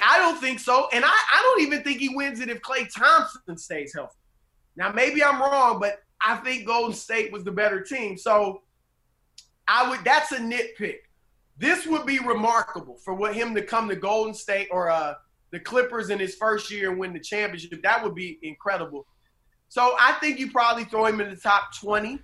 [0.00, 0.88] I don't think so.
[0.92, 4.14] And I, I don't even think he wins it if Klay Thompson stays healthy.
[4.76, 8.16] Now, maybe I'm wrong, but I think Golden State was the better team.
[8.16, 8.62] So
[9.66, 10.98] I would that's a nitpick.
[11.58, 15.14] This would be remarkable for what him to come to Golden State or uh,
[15.50, 17.82] the Clippers in his first year and win the championship.
[17.82, 19.06] That would be incredible.
[19.68, 22.18] So I think you probably throw him in the top 20.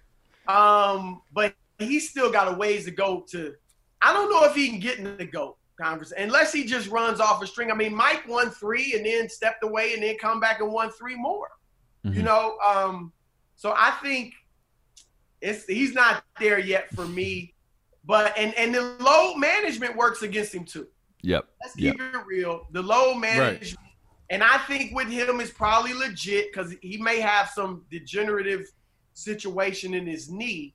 [0.49, 3.55] Um, but he's still got a ways to go to.
[4.01, 7.21] I don't know if he can get in the GOAT conversation unless he just runs
[7.21, 7.71] off a string.
[7.71, 10.91] I mean, Mike won three and then stepped away and then come back and won
[10.93, 11.49] three more.
[12.05, 12.25] You Mhm.
[12.25, 13.13] know, um,
[13.57, 14.35] so I think
[15.41, 17.55] it's he's not there yet for me.
[18.05, 20.87] But and and the load management works against him too.
[21.23, 21.47] Yep.
[21.63, 22.67] Let's keep it real.
[22.73, 23.77] The load management,
[24.31, 28.71] and I think with him is probably legit because he may have some degenerative
[29.15, 30.75] situation in his knee,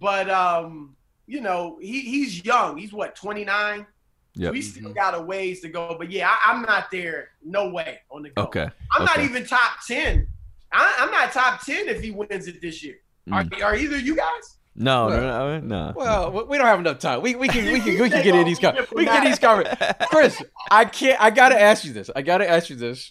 [0.00, 2.76] but um, you know he he's young.
[2.78, 3.86] He's what twenty nine.
[4.34, 4.52] Yep.
[4.52, 7.30] We still got a ways to go, but yeah, I, I'm not there.
[7.42, 8.42] No way on the go.
[8.42, 8.68] Okay.
[8.92, 10.26] I'm not even top ten.
[10.72, 12.96] I, I'm not top ten if he wins it this year.
[13.32, 13.62] Are, Mm.
[13.64, 14.55] are either you guys?
[14.78, 15.92] No, Well- no, no, no.
[15.96, 17.22] Well, we- we don't have enough time.
[17.22, 19.38] We, we can we can we can get in these com- we can get these
[19.38, 19.92] conversations.
[20.10, 21.20] Chris, I can't.
[21.20, 22.10] I gotta ask you this.
[22.14, 23.10] I gotta ask you this.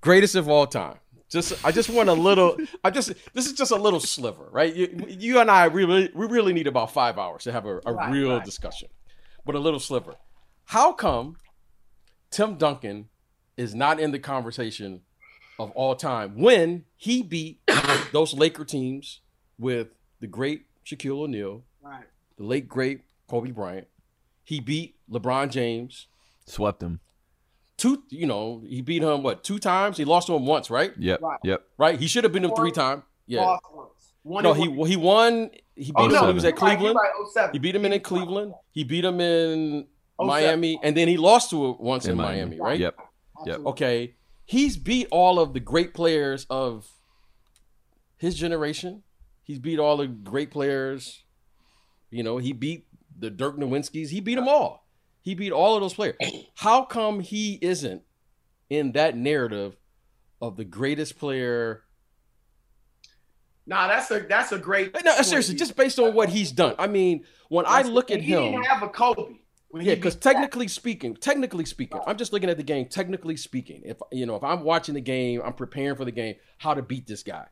[0.00, 0.96] Greatest of all time.
[1.30, 2.56] Just I just want a little.
[2.82, 4.74] I just this is just a little sliver, right?
[4.74, 7.92] You, you and I really we really need about five hours to have a, a
[7.92, 8.44] Right, real right.
[8.44, 8.88] discussion,
[9.44, 10.14] but a little sliver.
[10.66, 11.36] How come
[12.30, 13.08] Tim Duncan
[13.56, 15.00] is not in the conversation
[15.58, 17.60] of all time when he beat
[18.12, 19.20] those Laker teams
[19.58, 19.88] with
[20.20, 22.04] the great Shaquille O'Neal, Right.
[22.36, 23.86] the late great Kobe Bryant.
[24.44, 26.06] He beat LeBron James
[26.46, 27.00] Swept him.
[27.78, 28.02] two.
[28.10, 29.96] You know, he beat him what two times?
[29.96, 30.92] He lost to him once, right?
[30.98, 31.22] Yep.
[31.22, 31.38] Right.
[31.42, 31.64] Yep.
[31.78, 31.98] Right.
[31.98, 33.02] He should have beaten him three times.
[33.26, 33.40] Yeah.
[33.42, 33.64] lost
[34.24, 34.44] once.
[34.44, 34.88] No, he one.
[34.88, 35.50] he won.
[35.74, 36.96] He beat Oh him no, when he was at Cleveland.
[36.96, 38.54] right, oh, He beat him in, in Cleveland.
[38.72, 39.86] He beat him in
[40.20, 40.26] 07.
[40.28, 42.60] Miami, and then he lost to it once in, In Miami, Miami.
[42.60, 42.78] right?
[42.80, 42.96] Yep.
[43.40, 43.66] Absolutely.
[43.70, 44.14] Okay.
[44.44, 46.86] He's beat all of the great players of
[48.16, 49.02] his generation.
[49.44, 51.22] He's beat all the great players.
[52.10, 52.86] You know, he beat
[53.16, 54.08] the Dirk Nowitzkis.
[54.08, 54.86] He beat them all.
[55.20, 56.16] He beat all of those players.
[56.56, 58.02] How come he isn't
[58.68, 59.76] in that narrative
[60.40, 61.82] of the greatest player?
[63.66, 64.94] Nah, that's a that's a great.
[65.04, 66.74] No, seriously, just based on what he's done.
[66.78, 69.36] I mean, when I look at And he him, didn't have a Kobe.
[69.76, 72.86] Yeah, because technically speaking, technically speaking, I'm just looking at the game.
[72.86, 76.36] Technically speaking, if you know, if I'm watching the game, I'm preparing for the game,
[76.58, 77.46] how to beat this guy.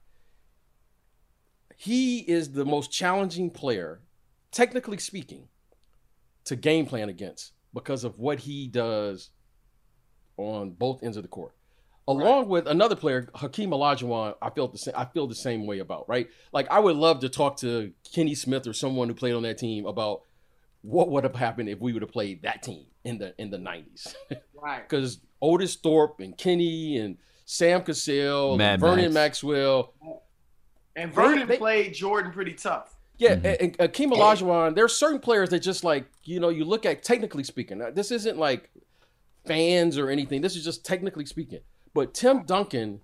[1.76, 4.00] He is the most challenging player,
[4.50, 5.48] technically speaking,
[6.44, 9.30] to game plan against because of what he does
[10.36, 11.54] on both ends of the court.
[12.08, 14.94] Along with another player, Hakeem Olajuwon, I felt the same.
[14.96, 16.28] I feel the same way about right.
[16.52, 19.58] Like I would love to talk to Kenny Smith or someone who played on that
[19.58, 20.22] team about
[20.82, 23.58] what would have happened if we would have played that team in the in the
[23.58, 24.16] nineties.
[24.60, 24.82] right.
[24.88, 29.14] Because Otis Thorpe and Kenny and Sam Cassell, Mad and Vernon Max.
[29.14, 29.94] Maxwell,
[30.96, 32.94] And Vernon they- played Jordan pretty tough.
[33.18, 33.44] yeah, Mhm.
[33.44, 34.74] and, and Akeem Olajuwon.
[34.74, 37.78] There's certain players that just like you know you look at technically speaking.
[37.78, 38.70] now, This isn't like
[39.46, 40.40] fans or anything.
[40.42, 41.60] This is just technically speaking.
[41.94, 43.00] But Tim Duncan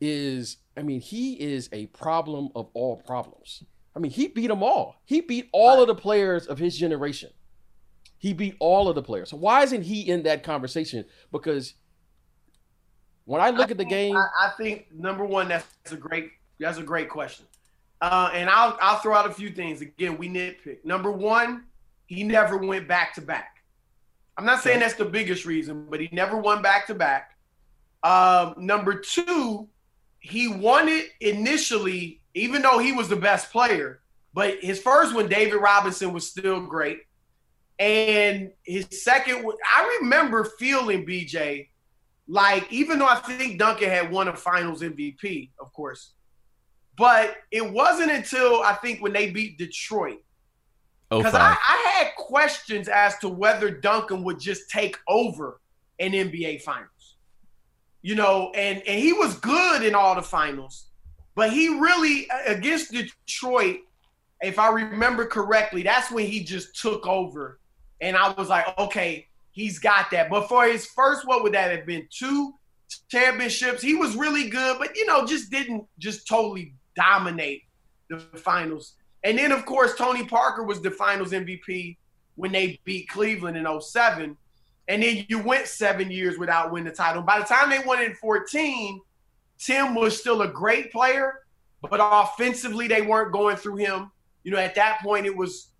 [0.00, 3.62] is, I mean, he is a problem of all problems.
[3.94, 5.00] I mean, he beat them all.
[5.06, 7.30] He beat all of the players of his generation.
[8.18, 9.30] He beat all of the players.
[9.30, 11.06] So why isn't he in that conversation?
[11.32, 11.74] Because
[13.24, 16.30] when I look at the think- game, I, I think number one, that's a great
[16.58, 17.46] that's a great question.
[18.00, 19.80] Uh, and I'll I'll throw out a few things.
[19.80, 20.84] Again, we nitpick.
[20.84, 21.64] Number one,
[22.06, 23.62] he never went back to back.
[24.36, 27.38] I'm not saying that's the biggest reason, but he never won back to back.
[28.02, 29.68] Um, number two,
[30.18, 34.00] he won it initially, even though he was the best player.
[34.34, 36.98] But his first one, David Robinson, was still great.
[37.78, 41.68] And his second, I remember feeling BJ
[42.28, 46.12] like, even though I think Duncan had won a finals MVP, of course,
[46.96, 50.20] but it wasn't until I think when they beat Detroit
[51.10, 51.52] Oh because I.
[51.52, 55.60] I had questions as to whether Duncan would just take over
[56.00, 56.90] an NBA finals.
[58.02, 60.86] You know, and and he was good in all the finals,
[61.34, 63.80] but he really against Detroit,
[64.40, 67.60] if I remember correctly, that's when he just took over.
[68.00, 70.28] And I was like, okay, he's got that.
[70.28, 72.06] But for his first, what would that have been?
[72.10, 72.54] Two
[73.08, 73.82] championships.
[73.82, 77.62] He was really good, but you know, just didn't just totally dominate
[78.08, 78.94] the finals.
[79.24, 81.96] And then, of course, Tony Parker was the finals MVP
[82.36, 84.36] when they beat Cleveland in 07.
[84.88, 87.22] And then you went seven years without winning the title.
[87.22, 89.00] By the time they won in 14,
[89.58, 91.40] Tim was still a great player,
[91.82, 94.10] but offensively, they weren't going through him.
[94.44, 95.70] You know, at that point, it was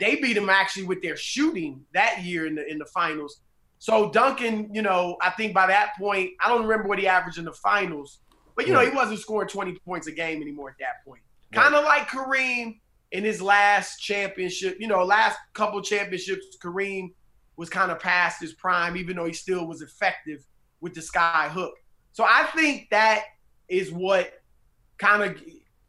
[0.00, 3.40] they beat him actually with their shooting that year in the in the finals.
[3.78, 7.38] So Duncan, you know, I think by that point, I don't remember what he averaged
[7.38, 8.18] in the finals,
[8.58, 11.22] but you know, he wasn't scoring 20 points a game anymore at that point.
[11.52, 12.80] Kind of like Kareem
[13.12, 17.12] in his last championship, you know, last couple championships, Kareem
[17.56, 20.44] was kind of past his prime, even though he still was effective
[20.80, 21.74] with the sky hook.
[22.10, 23.26] So I think that
[23.68, 24.32] is what
[24.98, 25.40] kind of,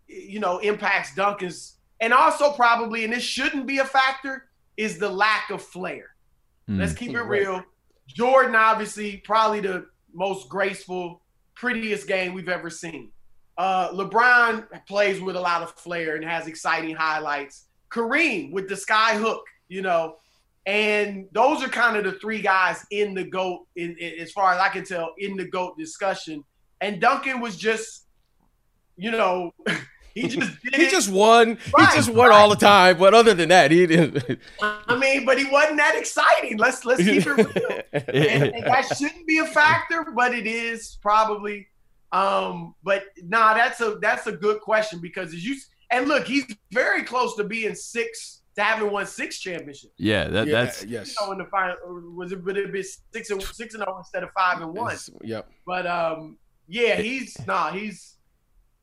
[0.06, 4.46] you know, impacts Duncan's, and also probably, and this shouldn't be a factor,
[4.78, 6.12] is the lack of flair.
[6.70, 6.78] Mm.
[6.78, 7.64] Let's keep it real.
[8.06, 11.24] Jordan, obviously, probably the most graceful,
[11.60, 13.12] prettiest game we've ever seen.
[13.58, 17.66] Uh, LeBron plays with a lot of flair and has exciting highlights.
[17.92, 20.16] Kareem with the sky hook, you know,
[20.66, 24.54] and those are kind of the three guys in the goat, in, in- as far
[24.54, 26.44] as I can tell, in the goat discussion.
[26.80, 28.06] And Duncan was just,
[28.96, 29.52] you know,
[30.28, 31.58] he just did he just won.
[31.78, 32.98] Right, he just won all the time.
[32.98, 34.40] But other than that, he didn't.
[34.62, 36.58] I mean, but he wasn't that exciting.
[36.58, 37.82] Let's let's keep it real.
[37.94, 41.68] and, and that shouldn't be a factor, but it is probably.
[42.12, 45.56] Um, but nah, that's a that's a good question because as you
[45.92, 49.94] and look, he's very close to being six to having won six championships.
[49.98, 51.16] yeah, that, Yeah, that's yes.
[51.20, 51.76] You know, in the final
[52.16, 54.88] was it would it be six and six and zero instead of five and one?
[54.94, 55.50] It's- Yep.
[55.66, 58.18] But um, yeah, he's nah, he's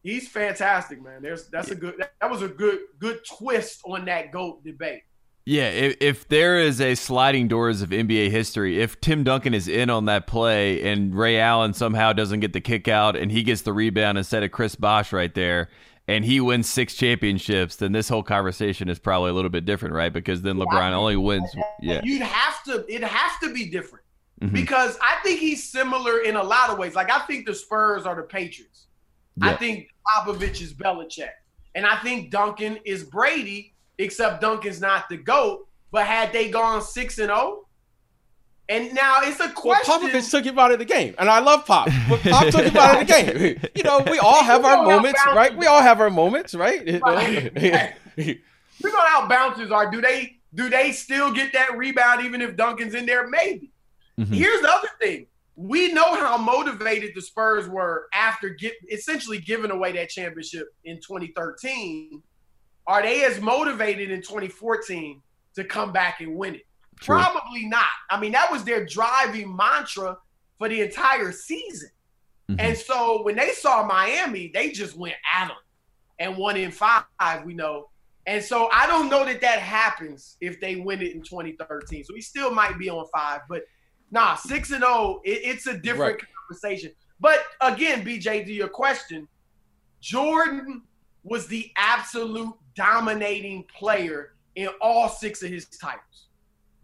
[0.07, 1.21] he's fantastic, man.
[1.23, 5.03] There's that's a good that was a good good twist on that goat debate.
[5.49, 9.69] Yeah, if, if there is a sliding doors of NBA history, if Tim Duncan is
[9.69, 13.45] in on that play and Ray Allen somehow doesn't get the kick out and he
[13.45, 15.69] gets the rebound instead of Chris Bosh right there
[16.09, 19.95] and he wins six championships, then this whole conversation is probably a little bit different,
[19.95, 20.13] right?
[20.13, 21.49] Because then LeBron only wins.
[21.81, 22.01] Yeah.
[22.03, 24.05] You'd have to it has to be different.
[24.43, 24.53] Mhm.
[24.53, 26.95] because I think he's similar in a lot of ways.
[26.95, 28.89] Like I think the Spurs are the Patriots.
[29.43, 31.31] I think Popovich is Belichick.
[31.75, 35.67] And I think Duncan is Brady, except Duncan's not the GOAT.
[35.93, 37.67] But had they gone 6 and 0,
[38.69, 39.85] and now it's a question.
[39.89, 42.65] Well, Popovich took him out of the game, and I love Pop, but Pop took
[42.65, 43.61] him out of the game.
[43.77, 45.57] You know, we all have our moments, right?
[45.57, 46.85] We all have our moments, right?
[46.87, 47.01] We're
[48.91, 49.91] gonna out bouncers are.
[49.91, 53.29] Do they do they still get that rebound even if Duncan's in there?
[53.29, 53.71] Maybe.
[54.19, 54.33] Mm-hmm.
[54.33, 55.27] Here's the other thing.
[55.57, 60.97] We know how motivated the Spurs were after get, essentially giving away that championship in
[60.97, 62.23] 2013.
[62.87, 65.23] Are they as motivated in 2014
[65.55, 66.67] to come back and win it?
[67.01, 67.17] True.
[67.17, 67.87] Probably not.
[68.11, 70.19] I mean, that was their driving mantra
[70.59, 71.91] for the entire season.
[72.51, 72.61] Mm-hmm.
[72.61, 75.57] And so when they saw Miami, they just went at them
[76.19, 77.05] and won in five,
[77.45, 77.89] we know.
[78.27, 82.05] And so I don't know that that happens if they win it in 2013.
[82.05, 83.63] So we still might be on five, but
[84.11, 86.25] nah, six and zero, oh, it's a different right.
[86.49, 86.93] conversation.
[87.19, 89.27] But again, BJ, to your question,
[90.01, 90.83] Jordan
[91.25, 96.27] was the absolute dominating player in all six of his titles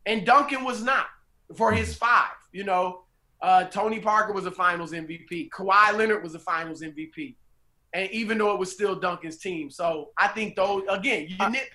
[0.06, 1.06] and Duncan was not
[1.56, 2.30] for his five.
[2.52, 3.04] You know,
[3.40, 5.50] uh, Tony Parker was a Finals MVP.
[5.50, 7.34] Kawhi Leonard was a Finals MVP,
[7.92, 11.70] and even though it was still Duncan's team, so I think those again, you nit-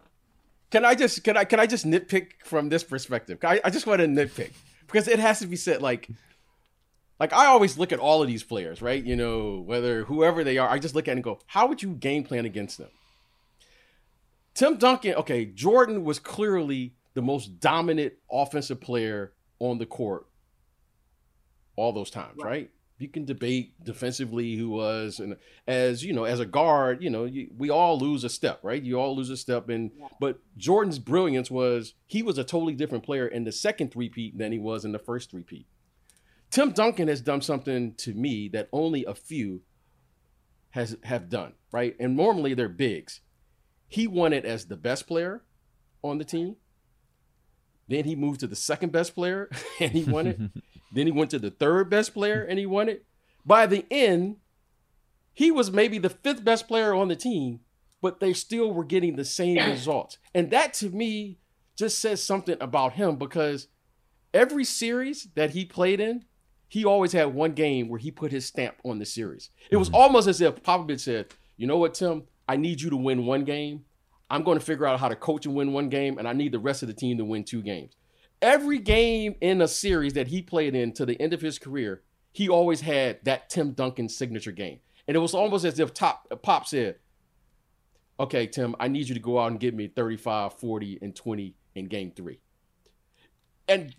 [0.72, 3.40] Can I just can I can I just nitpick from this perspective?
[3.44, 4.52] I, I just want to nitpick
[4.88, 6.10] because it has to be said like.
[7.20, 9.04] Like I always look at all of these players, right?
[9.04, 11.96] You know, whether whoever they are, I just look at and go, how would you
[11.96, 12.90] game plan against them?
[14.54, 20.28] Tim Duncan, okay, Jordan was clearly the most dominant offensive player on the court
[21.76, 22.50] all those times, right?
[22.50, 22.72] right?
[23.00, 25.38] You can debate defensively who was, and
[25.68, 28.82] as you know, as a guard, you know, you, we all lose a step, right?
[28.82, 30.08] You all lose a step, and yeah.
[30.20, 34.52] but Jordan's brilliance was he was a totally different player in the second three-peat than
[34.52, 35.68] he was in the first three-peat.
[36.50, 39.62] Tim Duncan has done something to me that only a few
[40.72, 41.96] has have done, right?
[42.00, 43.22] And normally they're bigs.
[43.88, 45.44] He won it as the best player
[46.04, 46.56] on the team.
[47.88, 50.40] Then he moved to the second best player and he won it.
[50.92, 53.06] then he went to the third best player and he won it.
[53.46, 54.38] By the end,
[55.34, 57.62] he was maybe the fifth best player on the team,
[58.02, 60.18] but they still were getting the same results.
[60.34, 61.40] And that to me
[61.78, 63.68] just says something about him because
[64.34, 66.26] every series that he played in,
[66.68, 69.50] he always had one game where he put his stamp on the series.
[69.72, 69.96] It was mm-hmm.
[69.96, 72.24] almost as if Popovich said, You know what, Tim?
[72.50, 73.86] I need you to win one game
[74.30, 76.52] I'm going to figure out how to coach and win one game, and I need
[76.52, 77.94] the rest of the team to win two games.
[78.42, 82.04] Every game in a series that he played in to the end of his career,
[82.32, 84.80] he always had that Tim Duncan signature game.
[85.08, 86.98] And it was almost as if Top Pop said,
[88.20, 91.56] Okay, Tim, I need you to go out and give me 35, 40, and 20
[91.76, 92.40] in game three.
[93.68, 93.96] And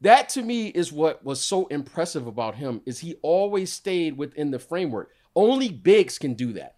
[0.00, 4.50] that to me is what was so impressive about him is he always stayed within
[4.50, 5.10] the framework.
[5.34, 6.76] Only bigs can do that.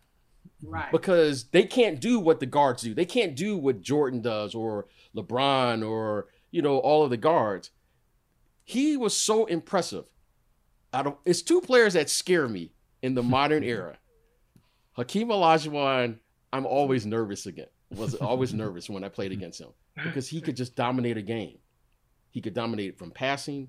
[0.62, 0.90] Right.
[0.90, 2.94] Because they can't do what the guards do.
[2.94, 7.70] They can't do what Jordan does or LeBron or, you know, all of the guards.
[8.64, 10.04] He was so impressive.
[10.92, 12.72] Out of it's two players that scare me
[13.02, 13.98] in the modern era.
[14.92, 16.18] Hakeem Olajuwon,
[16.52, 17.68] I'm always nervous again.
[17.90, 19.68] Was always nervous when I played against him
[20.04, 21.58] because he could just dominate a game.
[22.30, 23.68] He could dominate from passing,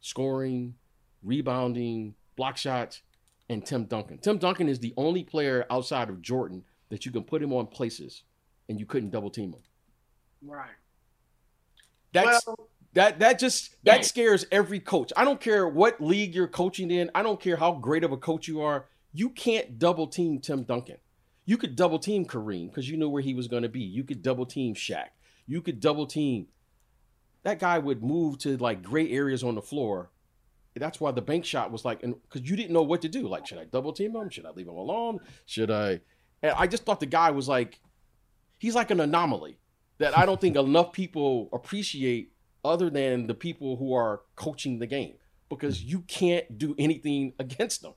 [0.00, 0.74] scoring,
[1.22, 3.02] rebounding, block shots
[3.48, 4.18] and Tim Duncan.
[4.18, 7.66] Tim Duncan is the only player outside of Jordan that you can put him on
[7.66, 8.22] places
[8.68, 9.62] and you couldn't double team him.
[10.46, 10.68] Right.
[12.12, 15.12] That's well, that that just that scares every coach.
[15.16, 17.10] I don't care what league you're coaching in.
[17.14, 18.86] I don't care how great of a coach you are.
[19.12, 20.96] You can't double team Tim Duncan.
[21.44, 23.80] You could double team Kareem because you knew where he was going to be.
[23.80, 25.08] You could double team Shaq.
[25.46, 26.48] You could double team.
[27.42, 30.10] That guy would move to like gray areas on the floor
[30.78, 33.26] that's why the bank shot was like, and because you didn't know what to do.
[33.26, 34.30] Like, should I double team him?
[34.30, 35.18] Should I leave him alone?
[35.46, 36.00] Should I?
[36.42, 37.80] And I just thought the guy was like,
[38.58, 39.58] he's like an anomaly
[39.98, 42.32] that I don't think enough people appreciate,
[42.64, 45.14] other than the people who are coaching the game,
[45.48, 47.94] because you can't do anything against them.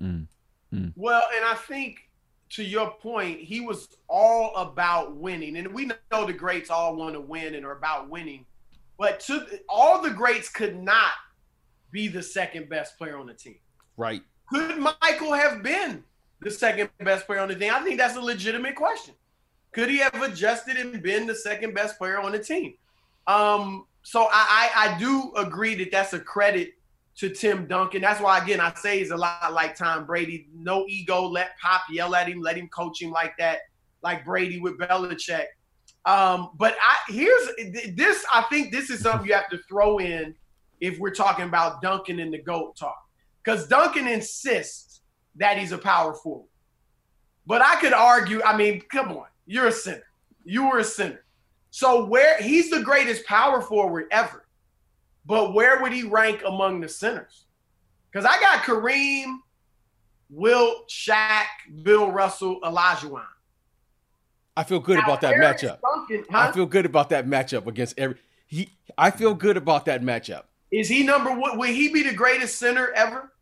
[0.00, 0.26] Mm.
[0.72, 0.92] Mm.
[0.96, 2.08] Well, and I think
[2.50, 7.14] to your point, he was all about winning, and we know the greats all want
[7.14, 8.46] to win and are about winning.
[8.98, 11.12] But to all the greats could not
[11.90, 13.58] be the second best player on the team?
[13.96, 14.22] Right.
[14.50, 16.04] Could Michael have been
[16.40, 17.72] the second best player on the team?
[17.72, 19.14] I think that's a legitimate question.
[19.78, 22.74] Could he have adjusted and been the second best player on the team?
[23.28, 26.72] Um, so I, I, I do agree that that's a credit
[27.18, 28.00] to Tim Duncan.
[28.02, 30.48] That's why again I say he's a lot like Tom Brady.
[30.52, 31.28] No ego.
[31.28, 32.40] Let Pop yell at him.
[32.40, 33.58] Let him coach him like that,
[34.02, 35.44] like Brady with Belichick.
[36.04, 38.26] Um, but I here's this.
[38.34, 40.34] I think this is something you have to throw in
[40.80, 42.98] if we're talking about Duncan and the GOAT talk.
[43.44, 45.02] Because Duncan insists
[45.36, 46.48] that he's a power forward.
[47.46, 50.04] But I could argue, I mean, come on, you're a center.
[50.44, 51.24] You were a center.
[51.70, 54.46] So where he's the greatest power forward ever.
[55.24, 57.46] But where would he rank among the centers?
[58.10, 59.38] Because I got Kareem,
[60.30, 61.46] Wilt, Shaq,
[61.82, 63.24] Bill Russell, Olajuwon.
[64.56, 65.78] I feel good Now, about that Darius matchup.
[65.80, 68.16] Duncan, I feel good about that matchup against every.
[68.46, 70.44] He, I feel good about that matchup.
[70.70, 71.58] Is he number one?
[71.58, 73.32] Will he be the greatest center ever?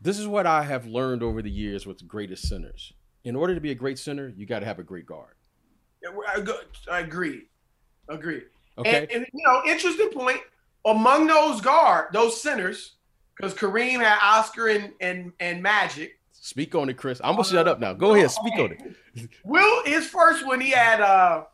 [0.00, 2.92] This is what I have learned over the years with the greatest centers.
[3.26, 5.34] In order to be a great center, you got to have a great guard.
[6.28, 6.44] I
[6.88, 7.48] I agree.
[8.08, 8.42] Agree.
[8.78, 8.98] Okay.
[8.98, 10.38] And, and, you know, interesting point.
[10.84, 12.94] Among those guard, those centers,
[13.36, 16.20] because Kareem had Oscar and, and and Magic.
[16.30, 17.20] speak on it, Chris.
[17.24, 17.92] I'm gonna shut up now.
[17.92, 19.30] Go ahead, speak on it.
[19.44, 21.46] Wilt his first one he had uh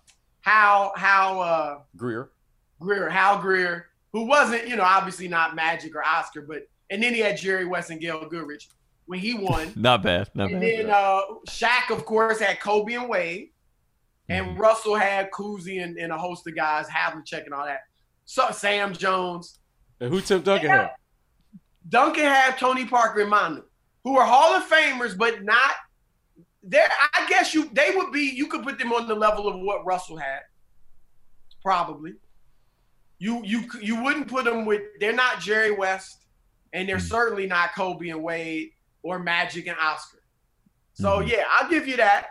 [0.43, 2.33] Hal Hal uh Greer.
[2.81, 7.15] Greer, Hal Greer, who wasn't, you know, obviously not Magic or Oscar, but and then
[7.15, 8.69] he had Jerry West and Gail Goodrich
[9.07, 9.73] when he won.
[9.77, 10.31] Not bad.
[10.35, 10.79] Not And bad.
[10.87, 13.49] then uh Shaq, of course, had Kobe and Wade.
[14.29, 17.81] And Russell had Cousy and, and a host of guys, Havlicek and all that.
[18.25, 19.59] So Sam Jones.
[20.01, 20.91] And who Tim Duncan had?
[21.89, 23.63] Duncan had Tony Parker and Manu,
[24.05, 25.73] who are Hall of Famers, but not
[26.63, 26.89] there.
[27.13, 28.21] I guess you they would be.
[28.35, 30.41] You could put them on the level of what Russell had,
[31.63, 32.15] probably.
[33.19, 34.83] You you you wouldn't put them with.
[35.01, 36.25] They're not Jerry West,
[36.73, 37.09] and they're Mhm.
[37.09, 38.71] certainly not Kobe and Wade
[39.03, 40.19] or Magic and Oscar.
[40.95, 41.29] So Mhm.
[41.31, 42.27] yeah, I'll give you that.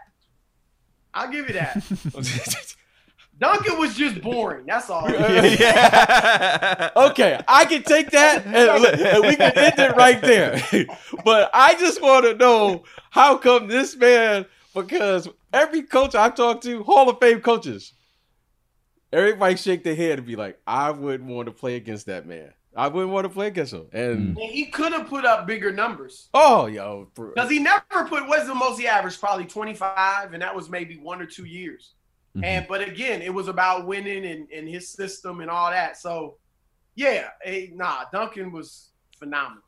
[1.13, 1.83] I'll give you that.
[3.39, 4.65] Duncan was just boring.
[4.67, 5.09] That's all.
[5.09, 6.91] yeah.
[6.95, 8.55] okay, I can take that and,
[8.85, 10.61] and we can end it right there.
[11.25, 14.45] but I just want to know how come this man,
[14.75, 17.93] because every coach I talk to, Hall of Fame coaches,
[19.11, 22.53] everybody shake their head and be like, I wouldn't want to play against that man.
[22.75, 23.87] I wouldn't want to play against him.
[23.91, 26.29] And And he could have put up bigger numbers.
[26.33, 27.09] oh, yo.
[27.15, 29.19] Because he never put what's the most he averaged?
[29.19, 31.93] Probably 25, and that was maybe one or two years.
[32.35, 32.45] Mhm.
[32.45, 35.97] And but again, it was about winning and, and his system and all that.
[35.97, 36.37] So
[36.95, 39.63] yeah, eh, nah, Duncan was phenomenal.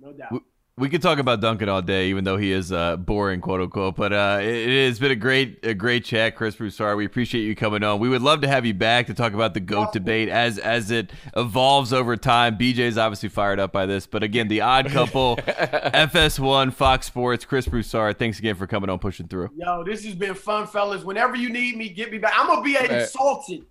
[0.00, 0.42] No doubt.
[0.78, 3.96] We could talk about Duncan all day, even though he is uh, boring, quote unquote.
[3.96, 6.96] But uh, it, it has been a great, a great chat, Chris Broussard.
[6.96, 7.98] We appreciate you coming on.
[8.00, 10.90] We would love to have you back to talk about the goat debate as as
[10.90, 12.56] it evolves over time.
[12.56, 17.66] BJ's obviously fired up by this, but again, the Odd Couple, FS1, Fox Sports, Chris
[17.66, 18.18] Broussard.
[18.18, 19.50] Thanks again for coming on, pushing through.
[19.56, 21.04] Yo, this has been fun, fellas.
[21.04, 22.32] Whenever you need me, get me back.
[22.36, 22.90] I'm gonna be Right.
[22.90, 23.64] insulted.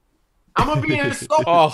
[0.55, 1.73] I'm gonna be insulted Oh.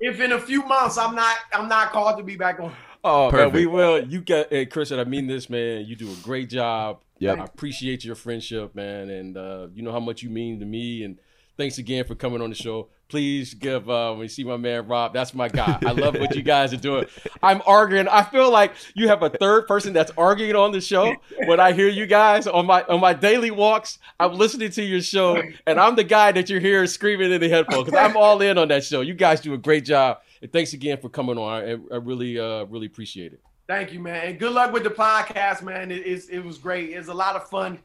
[0.00, 2.72] if in a few months I'm not I'm not called to be back on.
[3.02, 4.04] Oh man, we will.
[4.04, 5.84] You got hey, Chris, and I mean this, man.
[5.86, 7.02] You do a great job.
[7.18, 10.66] Yeah, I appreciate your friendship, man, and uh, you know how much you mean to
[10.66, 11.04] me.
[11.04, 11.18] And
[11.60, 12.88] thanks again for coming on the show.
[13.08, 15.78] Please give uh, when you see my man Rob, that's my guy.
[15.84, 17.04] I love what you guys are doing.
[17.42, 18.08] I'm arguing.
[18.08, 21.14] I feel like you have a third person that's arguing on the show.
[21.44, 25.02] When I hear you guys on my on my daily walks, I'm listening to your
[25.02, 28.40] show, and I'm the guy that you're here screaming in the headphones because I'm all
[28.40, 29.02] in on that show.
[29.02, 31.62] You guys do a great job, and thanks again for coming on.
[31.62, 33.40] I, I really uh, really appreciate it.
[33.66, 34.26] Thank you, man.
[34.26, 35.90] And good luck with the podcast, man.
[35.92, 36.90] It, it was great.
[36.90, 37.80] It's a lot of fun.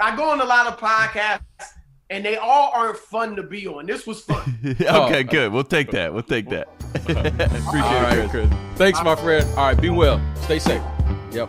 [0.00, 1.40] I go on a lot of podcasts,
[2.10, 3.86] and they all aren't fun to be on.
[3.86, 4.58] This was fun.
[4.88, 5.52] Oh, okay, good.
[5.52, 6.12] We'll take that.
[6.12, 6.68] We'll take that.
[6.94, 8.48] appreciate All it, right, Chris.
[8.48, 8.60] Chris.
[8.76, 9.46] Thanks, my friend.
[9.50, 10.20] All right, be well.
[10.42, 10.82] Stay safe.
[11.32, 11.48] Yep.